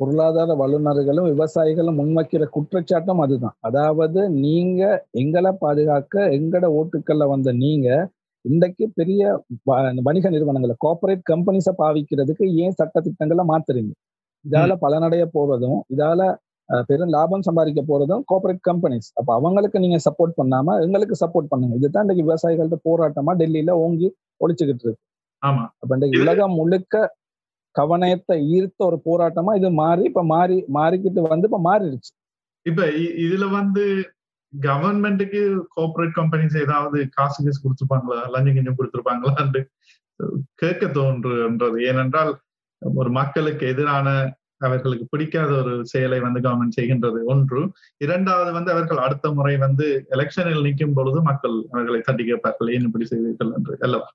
[0.00, 3.56] பொருளாதார வல்லுநர்களும் விவசாயிகளும் முன்வைக்கிற குற்றச்சாட்டும் அதுதான்.
[3.60, 4.82] அதாவது நீங்க
[5.22, 7.88] எங்களை பாதுகாக்க எங்கட ஓட்டுக்கள்ல வந்த நீங்க
[8.44, 9.22] இன்றைக்கு பெரிய
[10.06, 13.92] வணிக நிறுவனங்களை கார்ப்பரேட் கம்பெனிஸை பாவிக்கிறதுக்கு ஏன் சட்ட திட்டங்களை மாத்துறீங்க?
[14.44, 16.22] இதால பலனடைய போறதும் இதால
[16.88, 21.74] பெரும் லாபம் சம்பாதிக்க போறதும் கார்ப்பரேட் கம்பெனிஸ் அப்ப அவங்களுக்கு நீங்க சப்போர்ட் பண்ணாம எங்களுக்கு சப்போர்ட் பண்ணுங்க.
[21.80, 24.08] இதுதான் இன்னைக்கு விவசாயிகள்ட்ட போராட்டமா டெல்லியில ஓங்கி
[24.40, 25.02] ஒழிச்சுக்கிட்டு இருக்கு.
[25.42, 25.64] ஆமா.
[25.80, 26.94] அப்ப இன்றைக்கு உலகம் முழுக்க
[27.74, 32.10] கவனத்தை ஈர்த்த ஒரு போராட்டமா இது மாறி இப்ப மாறி மாறிக்கிட்டு வந்து இப்ப மாறிடுச்சு.
[32.66, 32.82] இப்ப
[33.26, 33.84] இதுல வந்து
[34.60, 38.28] கவர்மெண்ட்டுக்கு கோஆபரேட் கம்பெனிஸ் ஏதாவது காசு கீசு கொடுத்துருப்பாங்களா?
[38.30, 39.64] லஞ்சம் கஞ்சம் கொடுத்துருப்பாங்களான்னு
[40.54, 42.38] கேட்க தோன்றுன்றது ஏனென்றால்
[42.94, 47.72] ஒரு மக்களுக்கு எதிரான அவர்களுக்கு பிடிக்காத ஒரு செயலை வந்து கவர்மெண்ட் செய்கின்றது ஒன்று.
[47.96, 52.72] இரண்டாவது வந்து அவர்கள் அடுத்த முறை வந்து எலெக்ஷனில் நிற்கும் பொழுது மக்கள் அவர்களை தட்டி கேட்பார்கள்.
[52.72, 53.52] ஏன் இப்படி செய்தீர்கள்?
[53.56, 53.76] என்று.
[53.80, 54.14] அல்லவா?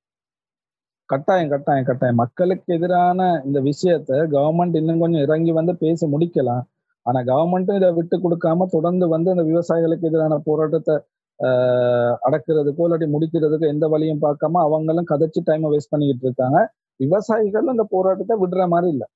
[1.05, 2.15] கட்டாயம் கட்டாயம் கட்டாயம்.
[2.15, 6.63] மக்களுக்கு எதிரான இந்த விஷயத்த கவர்மெண்ட் இன்னும் கொஞ்சம் இறங்கி வந்து பேசி முடிக்கலாம்.
[7.07, 10.95] ஆனா கவர்மெண்ட்டும் இதை விட்டு கொடுக்காம தொடர்ந்து வந்து இந்த விவசாயிகளுக்கு எதிரான போராட்டத்தை
[11.39, 16.59] ஆஹ், அடக்குறதுக்கோ இல்லாட்டி முடிக்கிறதுக்கோ எந்த வழியும் பார்க்காம அவங்களும் கதைச்சு டைமை வேஸ்ட் பண்ணிக்கிட்டு இருக்காங்க.
[16.99, 19.07] விவசாயிகளும் இந்த போராட்டத்தை விடுற மாதிரி இல்லை.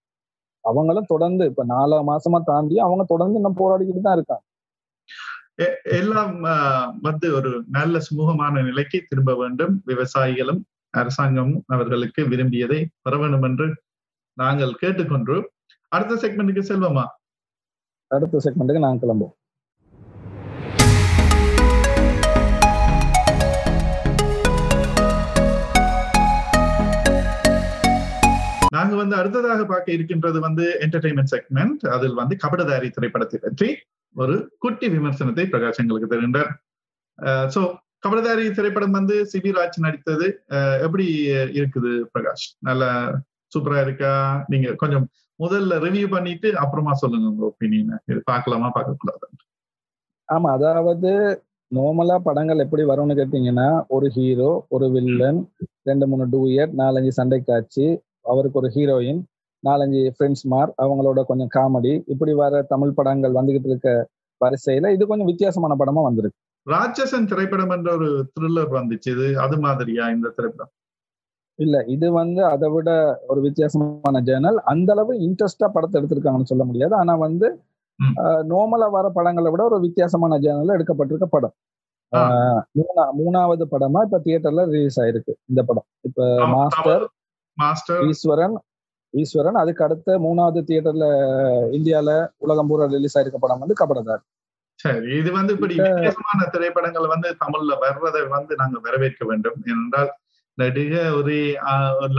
[0.66, 4.46] அவங்களும் தொடர்ந்து இப்ப நாலு மாசமா தாண்டி அவங்க தொடர்ந்து இன்னும் போராடிக்கிட்டு தான் இருக்காங்க.
[5.66, 6.36] எ- எல்லாம்
[7.02, 9.74] வந்து ஒரு நல்ல சுமூகமான நிலைக்கு திரும்ப வேண்டும்.
[9.88, 10.62] விவசாயிகளும்
[10.94, 13.68] அரசாங்கமும் அவர்களுக்கு விரும்பியதை பெற வேண்டும் என்று
[14.38, 15.36] நாங்கள் கேட்டுக்கொண்டு
[15.92, 17.06] அடுத்த செக்மெண்ட்டுக்கு செல்வோமா?
[18.12, 19.36] அடுத்த செக்மெண்ட்டுக்கு நாங்க கிளம்புவோம்.
[28.72, 33.70] நாங்க வந்து அடுத்ததாக பார்க்க இருக்கின்றது வந்து என்டர்டைன்மெண்ட் செக்மெண்ட் அதில் வந்து கபடதாரி திரைப்படத்தை பற்றி
[34.16, 36.52] ஒரு குட்டி விமர்சனத்தை பிரகாஷ் எங்களுக்கு தருகின்றார்.
[37.54, 37.62] சோ
[38.04, 40.28] கபடதாரி திரைப்படம் வந்து சிபிராஜ் நடித்தது.
[40.50, 41.06] அஹ், எப்படி
[41.58, 42.46] இருக்குது பிரகாஷ்?
[42.60, 42.84] நல்ல
[43.52, 44.14] சூப்பரா இருக்கா?
[44.48, 45.06] நீங்க கொஞ்சம்
[45.42, 49.28] முதல்ல ரிவ்யூ பண்ணிட்டு அப்புறமா சொல்லுங்க உங்க ஒப்பீனியன் இது பார்க்கலாமா பார்க்க கூடாது
[50.30, 51.12] ஆமா அதாவது
[51.72, 55.40] நார்மலா படங்கள் எப்படி வரும்னு கேட்டீங்கன்னா ஒரு ஹீரோ ஒரு வில்லன்
[55.84, 57.86] ரெண்டு மூணு டூயட் நாலஞ்சு சண்டை காட்சி
[58.26, 59.22] அவருக்கு ஒரு ஹீரோயின்
[59.64, 63.90] நாலஞ்சு ஃப்ரெண்ட்ஸ் மார் அவங்களோட கொஞ்சம் காமெடி இப்படி வர தமிழ் படங்கள் வந்துகிட்டு இருக்க
[64.42, 66.38] வரிசையில இது கொஞ்சம் வித்தியாசமான படமா வந்திருக்கு.
[66.68, 69.28] ராட்சசன் திரைப்படம் என்ற ஒரு த்ரில்லர் வந்துச்சு இது.
[69.38, 70.72] அது மாதிரியா இந்த திரைப்படம்?
[71.60, 72.90] இல்ல இது வந்து அதை விட
[73.28, 76.96] ஒரு வித்தியாசமான ஜேர்னல் அந்த அளவு இன்ட்ரெஸ்டா படத்தை எடுத்திருக்காங்கன்னு சொல்ல முடியாது.
[76.96, 77.48] ஆனா வந்து
[78.00, 78.16] ம்.
[78.52, 81.56] நார்மலா வர படங்களை விட ஒரு வித்தியாசமான ஜேர்னல்ல எடுக்கப்பட்டிருக்க படம்.
[82.76, 85.88] மூணா மூணாவது படமா இப்ப தியேட்டர்ல ரிலீஸ் ஆயிருக்கு இந்த படம்.
[86.02, 87.06] இப்ப மாஸ்டர்
[87.58, 88.56] மாஸ்டர் ஈஸ்வரன்
[89.14, 91.06] ஈஸ்வரன் அதுக்கு அடுத்த மூணாவது தியேட்டர்ல
[91.72, 94.24] இந்தியால உலகம் பூரா ரிலீஸ் ஆயிருக்க படம் வந்து கபடதார்.
[94.80, 99.58] சரி இது வந்து இப்படி வித்தியாசமான திரைப்படங்கள் வந்து தமிழ்ல வர்றதை வந்து நாங்க வரவேற்க வேண்டும்.
[99.66, 100.12] ஏனென்றால்
[100.58, 101.42] நடிக ஒரே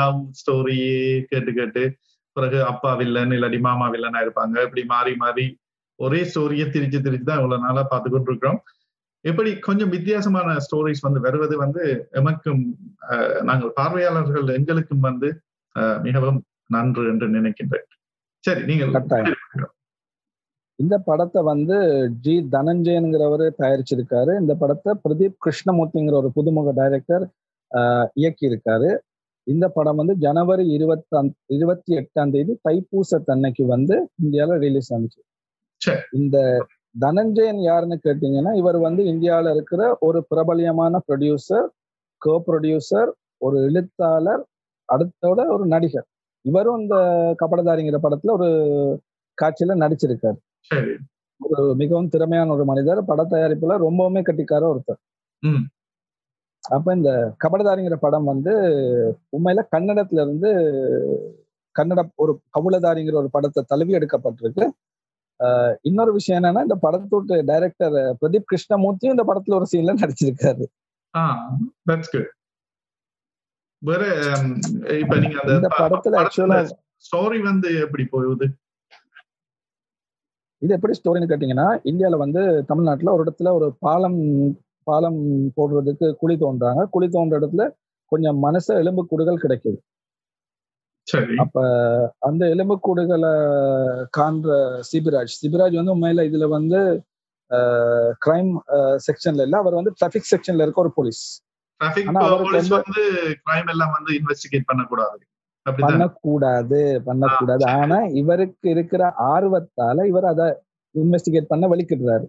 [0.01, 0.77] லவ் ஸ்டோரி
[1.31, 1.83] கேட்டு கேட்டு
[2.37, 5.47] பிறகு அப்பா வில்லன் இல்லாட்டி மாமா வில்லனா இருப்பாங்க இப்படி மாறி மாறி
[5.99, 8.61] ஒரே ஸ்டோரியை திரிச்சு திரிச்சு தான் இவ்வளவு நாளா பார்த்து கொண்டிருக்கிறோம்
[9.25, 11.83] எப்படி கொஞ்சம் வித்தியாசமான ஸ்டோரிஸ் வந்து வருவது வந்து
[12.21, 12.63] எமக்கும்
[13.49, 15.29] நாங்கள் பார்வையாளர்கள் எங்களுக்கும் வந்து
[16.07, 16.41] மிகவும்
[16.75, 17.87] நன்று என்று நினைக்கின்றேன்.
[18.45, 18.91] சரி நீங்கள்.
[20.79, 21.77] இந்த படத்தை வந்து
[22.25, 24.33] ஜி தனஞ்சயன்கிறவர் தயாரிச்சிருக்காரு.
[24.43, 27.25] இந்த படத்தை பிரதீப் கிருஷ்ணமூர்த்திங்கிற ஒரு புதுமுக டைரக்டர்
[28.15, 28.91] இயக்கி இருக்காரு
[29.47, 35.21] இந்த படம் வந்து ஜனவரி இருபத்தாம் இருபத்தி எட்டாம் தேதி தைப்பூசத்தன்னைக்கு வந்து இந்தியால ரிலீஸ் ஆனிச்சு.
[36.13, 36.37] இந்த
[37.01, 41.67] தனஞ்சயன் யாருன்னு கேட்டீங்கன்னா இவர் வந்து இந்தியாவில் இருக்கிற ஒரு பிரபலியமான ப்ரொடியூசர்
[42.23, 44.43] கோ ப்ரொடியூசர் ஒரு எழுத்தாளர்
[44.89, 46.07] அடுத்தோட ஒரு நடிகர்.
[46.45, 46.97] இவரும் இந்த
[47.43, 48.49] கபடதாரிங்கிற படத்துல ஒரு
[49.39, 50.39] காட்சியில நடிச்சிருக்காரு.
[50.71, 50.93] சரி.
[51.41, 55.01] ஒரு மிகவும் திறமையான ஒரு மனிதர் பட தயாரிப்புல ரொம்பவுமே கட்டிக்கார ஒருத்தர்.
[56.65, 57.11] அப்ப இந்த
[57.45, 58.53] கபடதாரிங்கிற படம் வந்து
[59.37, 60.51] உண்மையில கன்னடத்துல இருந்து
[61.77, 64.65] கன்னட ஒரு கவுளதாரிங்கிற ஒரு படத்தை தழுவி எடுக்கப்பட்டிருக்கு.
[65.83, 70.65] இன்னொரு விஷயம் என்னன்னா இந்த படத்தோட டைரக்டர் பிரதீப் கிருஷ்ணமூர்த்தியும் இந்த படத்துல ஒரு சீன்ல நடிச்சிருக்காரு.
[73.83, 74.03] வேற
[75.03, 76.59] இப்ப நீங்க அந்த இந்த படத்துல ஆக்சுவலா
[77.07, 78.47] ஸ்டோரி வந்து எப்படி போகுது?
[80.63, 84.21] இது எப்படி ஸ்டோரின்னு கேட்டீங்கன்னா இந்தியால வந்து தமிழ்நாட்டுல ஒரு இடத்துல ஒரு பாலம்
[84.85, 86.87] பாலம் போடுறதுக்கு குழி தோன்றாங்க.
[86.91, 87.71] குழி தோன்ற இடத்துல
[88.13, 89.79] கொஞ்சம் மனுஷ எலும்புக்கூடுகள் கிடைக்குது.
[91.07, 91.37] சரி.
[91.37, 93.33] அப்ப அந்த எலும்புக்கூடுகளை
[94.17, 95.33] காண்ற சிபிராஜ்.
[95.43, 97.03] சிபிராஜ் வந்து உண்மையில இதுல வந்து
[98.27, 98.59] கிரைம்
[99.07, 99.59] செக்ஷன்ல இல்ல.
[99.59, 101.43] அவர் வந்து டிராபிக் செக்ஷன்ல இருக்க ஒரு போலீஸ்
[104.65, 105.19] பண்ணக்கூடாது.
[107.05, 107.67] பண்ணக்கூடாது.
[107.67, 110.55] ஆனா இவருக்கு இருக்கிற ஆர்வத்தால இவர் அதை
[110.95, 112.27] இன்வெஸ்டிகேட் பண்ண வலிக்கிடுறாரு.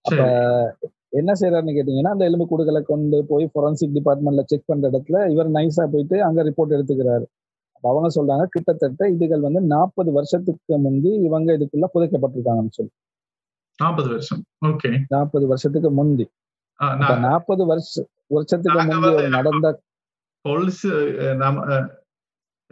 [0.00, 0.16] அப்ப
[1.08, 6.24] என்ன செய்யறாருன்னு கேட்டீங்கன்னா அந்த எலும்புக்கூடுகளை கொண்டு போய் ஃபொரன்சிக் டிபார்ட்மெண்ட்ல செக் பண்ற இடத்துல இவர் நைஸா போயிட்டு
[6.24, 7.26] அங்க ரிப்போர்ட் எடுத்துக்கிறாரு.
[7.82, 12.92] அவங்க சொல்றாங்க கிட்டத்தட்ட இதுகள் வந்து நாற்பது வருஷத்துக்கு முந்தி இவங்க இதுக்குள்ள புதைக்கப்பட்டிருக்காங்கன்னு சொல்லி.
[13.76, 14.42] நாற்பது வருஷம்.
[14.66, 15.00] ஓகே.
[15.08, 16.26] நாற்பது வருஷத்துக்கு முந்தி.
[17.20, 19.80] நாற்பது வருஷ வருஷத்துக்கு முந்தி நடந்த
[20.40, 20.86] போலீஸ்
[21.36, 21.64] நம்ம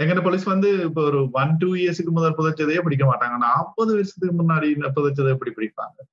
[0.02, 3.36] எங்கட போலீஸ் வந்து இப்போ ஒரு ஒன் டூ இயர்ஸ்க்கு முதல் புதைச்சதையே பிடிக்க மாட்டாங்க.
[3.38, 6.03] நாற்பது வருஷத்துக்கு முன்னாடி புதைச்சதை எப்படி பிடிப்பாங்க?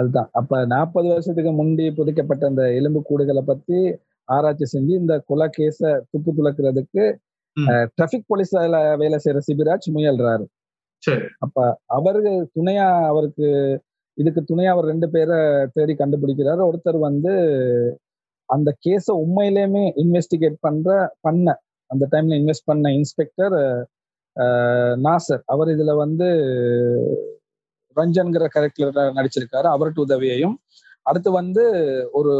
[0.00, 0.28] அதுதான்.
[0.40, 3.78] அப்ப நாற்பது வருஷத்துக்கு முந்தி புதைக்கப்பட்ட அந்த எலும்பு கூடுகளை பத்தி
[4.28, 5.78] ஆராய்ச்சி செஞ்சு இந்த கொலை கேஸ
[6.10, 7.04] துப்பு துளக்குறதுக்கு.
[7.96, 10.44] டிராபிக் போலீஸ்ல வேலை செய்யற சிபிராஜ் முயல்றாரு.
[11.44, 11.56] அப்ப
[11.96, 13.48] அவரு துணையா அவருக்கு
[14.18, 15.38] இதுக்கு துணையா அவர் ரெண்டு பேரை
[15.74, 16.62] தேடி கண்டுபிடிக்கிறாரு.
[16.70, 17.32] ஒருத்தர் வந்து
[18.48, 21.56] அந்த கேஸ உண்மையிலேயுமே இன்வெஸ்டிகேட் பண்ற பண்ண
[21.90, 23.56] அந்த டைம்ல இன்வெஸ்ட் பண்ண இன்ஸ்பெக்டர்
[25.06, 25.42] நாசர்.
[25.52, 26.28] அவர் இதுல வந்து
[27.96, 29.68] ரஞ்சன்கிற கேரக்டர்ல நடிச்சிருக்காரு.
[29.74, 30.56] அவர்கிட்ட உதவியையும்
[31.06, 31.62] அடுத்து வந்து
[32.18, 32.32] ஒரு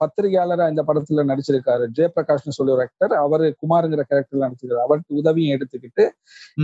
[0.00, 1.84] பத்திரிகையாளரா இந்த படத்துல நடிச்சிருக்காரு.
[1.96, 4.84] ஜெயபிரகாஷ்னு சொல்லி ஒரு ஆக்டர் அவரு குமாருங்கிற கேரக்டர்ல நடிச்சிருக்காரு.
[4.86, 6.04] அவர்கிட்ட உதவியும் எடுத்துக்கிட்டு.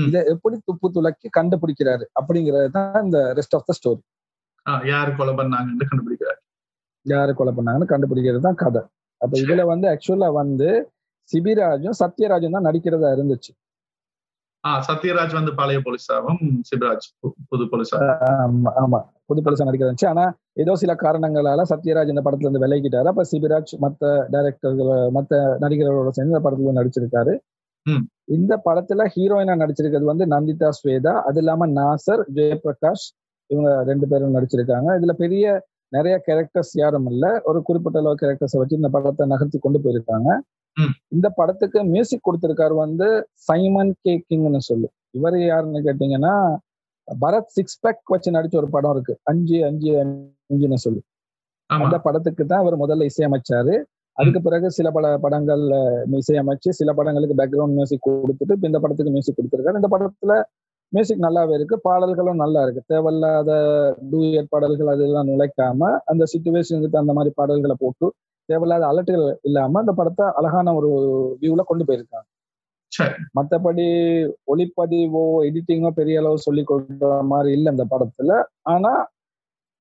[0.09, 4.03] இதை எப்படி துப்பு துளக்கி கண்டுபிடிக்கிறாரு அப்படிங்கிறது தான் இந்த ரெஸ்ட் ஆஃப் த ஸ்டோரி
[4.91, 6.41] யாரு கொலை பண்ணாங்கன்னு கண்டுபிடிக்கிறார்.
[7.07, 8.83] யாரு கொலை பண்ணாங்கன்னு கண்டுபிடிக்கிறது தான் கதை.
[9.21, 10.69] அப்ப இதுல வந்து ஆக்சுவலா வந்து
[11.31, 13.51] சிபிராஜும் சத்யராஜும் தான் நடிக்கிறதா இருந்துச்சு.
[14.67, 17.07] ஆஹ் சத்யராஜ் வந்து பழைய போலீஸாவும் சிவராஜ்
[17.49, 17.99] புது போலீஸா
[18.85, 20.09] ஆமா, புது பரிசா நடிக்கிறதா இருந்துச்சு.
[20.09, 20.25] ஆனா
[20.63, 23.09] ஏதோ சில காரணங்களால சத்யராஜ் இந்த படத்துல இருந்து விலகிட்டாரு.
[23.13, 27.35] அப்ப சிபிராஜ் மத்த டைரக்டர்கள் மத்த நடிகர்களோட சேர்ந்து இந்த படத்துல நடிச்சிருக்காரு.
[28.37, 31.15] இந்த படத்துல ஹீரோயினா நடிச்சிருக்கிறது வந்து நந்திதா ஸ்வேதா.
[31.29, 33.07] அது இல்லாம நாசர் ஜெயபிரகாஷ்
[33.51, 34.89] இவங்க ரெண்டு பேரும் நடிச்சிருக்காங்க.
[34.99, 35.45] இதுல பெரிய
[35.93, 37.25] நிறைய கேரக்டர்ஸ் யாரும் இல்ல.
[37.45, 40.31] ஒரு குறிப்பிட்ட அளவு கேரக்டர்ஸை வச்சு இந்த படத்தை நகர்த்தி கொண்டு போயிருக்காங்க.
[41.15, 43.07] இந்த படத்துக்கு மியூசிக் கொடுத்திருக்காரு வந்து
[43.49, 44.89] சைமன் கே கிங்னு சொல்லு.
[45.11, 46.35] இவர் யாருன்னு கேட்டீங்கன்னா
[47.09, 49.15] பரத் சிக்ஸ் பேக் வச்சு நடிச்ச ஒரு படம் இருக்கு.
[49.31, 51.03] அஞ்சு அஞ்சு அஞ்சுன்னு சொல்லி.
[51.71, 53.75] அந்த படத்துக்கு தான் அவர் முதல்ல இசையமைச்சாரு.
[54.17, 55.75] அதுக்கு பிறகு சில பல படங்கள்ல
[56.21, 59.81] இசையமைச்சு சில படங்களுக்கு பேக்ரவுண்ட் மியூசிக் கொடுத்துட்டு இப்ப இந்த படத்துக்கு மியூசிக் கொடுத்திருக்காரு.
[59.81, 60.35] இந்த படத்துல
[60.93, 61.77] மியூசிக் நல்லாவே இருக்கு.
[61.89, 62.83] பாடல்களும் நல்லா இருக்கு.
[62.93, 63.51] தேவையில்லாத
[64.13, 65.81] டூயட் பாடல்கள் அதெல்லாம் நுழைக்காம
[66.13, 68.09] அந்த சுச்சுவேஷனுக்கு அந்த மாதிரி பாடல்களை போட்டு
[68.49, 70.91] தேவையில்லாத அலட்டுகள் இல்லாம அந்த படத்தை அழகான ஒரு
[71.43, 72.27] வியூல கொண்டு போயிருக்காங்க.
[73.39, 73.87] மத்தபடி
[74.53, 78.39] ஒளிப்பதிவோ எடிட்டிங்கோ பெரிய அளவு சொல்லி கொடுக்குற மாதிரி இல்லை இந்த படத்துல.
[78.75, 78.93] ஆனா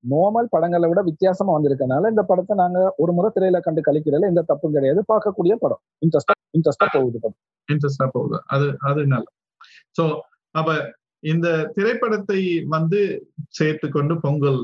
[0.04, 4.74] நார்மல் படங்களை விட வித்தியாசமா வந்திருக்கனால இந்த படத்தை நாங்க ஒரு முறை திரையில கண்டு கழிக்கிறதுல எந்த தப்பும்
[4.76, 5.00] கிடையாது.
[5.12, 5.82] பார்க்கக்கூடிய படம்.
[6.04, 7.40] இன்ட்ரெஸ்டா இன்ட்ரெஸ்டா போகுது படம்.
[7.68, 8.38] இன்ட்ரெஸ்டா போகுது.
[8.54, 9.26] அது அது நல்ல
[9.98, 10.04] சோ
[10.54, 10.70] அப்ப
[11.22, 12.40] இந்த திரைப்படத்தை
[12.74, 13.00] வந்து
[13.58, 14.60] சேர்த்து கொண்டு பொங்கல்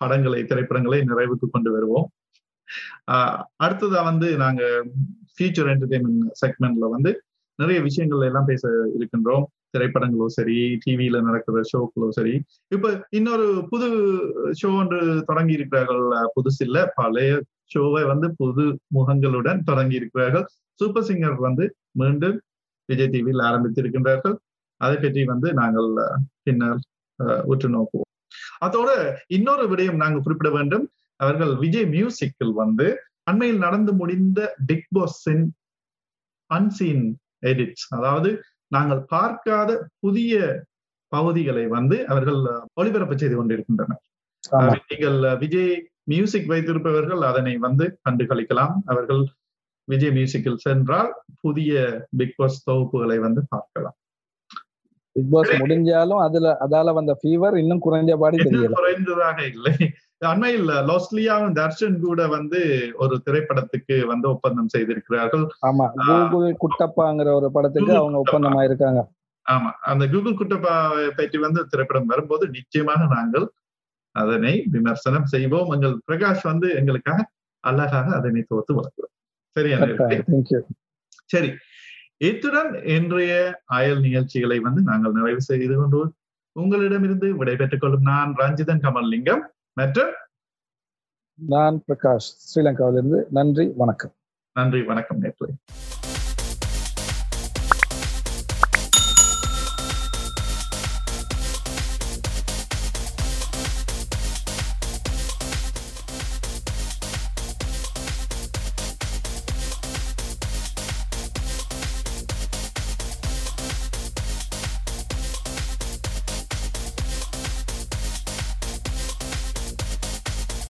[0.00, 2.06] படங்களை திரைப்படங்களை நிறைவுக்கு கொண்டு வருவோம்.
[3.64, 4.62] அடுத்ததா வந்து நாங்க
[5.34, 7.12] ஃபியூச்சர் என்டர்டைன்மெண்ட் செக்மெண்ட்ல வந்து
[7.58, 9.46] நிறைய விஷயங்கள் எல்லாம் பேச இருக்கின்றோம்.
[9.74, 12.34] திரைப்படங்களோ சரி டிவியில நடக்கிற ஷோக்களோ சரி.
[12.74, 13.88] இப்ப இன்னொரு புது
[14.60, 16.02] ஷோ ஒன்று தொடங்கி இருக்கிறார்கள்.
[16.36, 17.32] புதுசு இல்ல பழைய
[17.74, 18.64] ஷோவை வந்து புது
[18.96, 20.46] முகங்களுடன் தொடங்கி இருக்கிறார்கள்.
[20.80, 21.66] சூப்பர் சிங்கர் வந்து
[22.00, 22.38] மீண்டும்
[22.88, 24.36] விஜய் டிவியில் ஆரம்பித்திருக்கின்றார்கள்
[24.80, 25.90] அதை பற்றி வந்து நாங்கள்
[26.46, 26.80] பின்னர்
[27.52, 28.10] உற்று நோக்குவோம்.
[28.66, 28.90] அதோட
[29.36, 30.84] இன்னொரு விடயம் நாங்கள் குறிப்பிட வேண்டும்.
[31.20, 32.86] அவர்கள் விஜய் மியூசிக்கில் வந்து
[33.30, 35.44] அண்மையில் நடந்து முடிந்த பிக் பாஸின்
[36.50, 37.04] அன்சீன்
[37.50, 38.30] எடிட்ஸ் அதாவது
[38.76, 39.70] நாங்கள் பார்க்காத
[40.04, 40.34] புதிய
[41.12, 42.40] பகுதிகளை வந்து அவர்கள்
[42.80, 44.02] ஒளிபரப்பு செய்து கொண்டிருக்கின்றனர்.
[44.90, 45.72] நீங்கள் விஜய்
[46.12, 48.74] மியூசிக் வைத்திருப்பவர்கள் அதனை வந்து கண்டு களிக்கலாம்.
[48.92, 49.22] அவர்கள்
[49.88, 51.10] விஜய் மியூசிக்கில் சென்றால்
[51.44, 51.72] புதிய
[52.18, 53.96] பிக் பாஸ் தொகுப்புகளை வந்து பார்க்கலாம்.
[55.16, 58.74] பிக் பாஸ் முடிஞ்சாலும் அதுல அதால வந்த ஃபீவர் இன்னும் குறைஞ்சபாடி தெரியல.
[58.80, 59.74] குறைந்ததாக இல்லை.
[60.22, 62.60] அண்மையில் லாஸ்லியாவும் தர்ஷன் கூட வந்து
[62.94, 65.44] ஒரு திரைப்படத்துக்கு வந்து ஒப்பந்தம் செய்திருக்கிறார்கள்.
[65.68, 69.02] ஆமா கூகுள் குட்டப்பாங்கிற ஒரு படத்துக்கு அவங்க ஒப்பந்தமா இருக்காங்க
[69.46, 70.74] ஆமா அந்த கூகுள் குட்டப்பா
[71.18, 73.46] பற்றி வந்து திரைப்படம் வரும்போது நிச்சயமாக நாங்கள்
[74.14, 75.70] அதனை விமர்சனம் செய்வோம்.
[75.74, 77.20] எங்கள் பிரகாஷ் வந்து எங்களுக்காக
[77.64, 79.14] அழகாக அதனை தோத்து வளர்க்கிறோம்
[79.56, 79.78] சரியா
[81.30, 81.50] சரி
[82.28, 83.32] இத்துடன் இன்றைய
[83.76, 86.00] அயல் நிகழ்ச்சிகளை வந்து நாங்கள் நிறைவு செய்து கொண்டு
[86.56, 89.42] உங்களிடமிருந்து விடைபெற்றுக் கொள்ளும் நான் ரஞ்சிதன் கமல்லிங்கம்.
[89.80, 90.10] மற்றும்
[91.38, 94.12] நான் பிரகாஷ் ஸ்ரீலங்காவிலிருந்து நன்றி வணக்கம்.
[94.56, 95.46] நன்றி வணக்கம் நேற்று.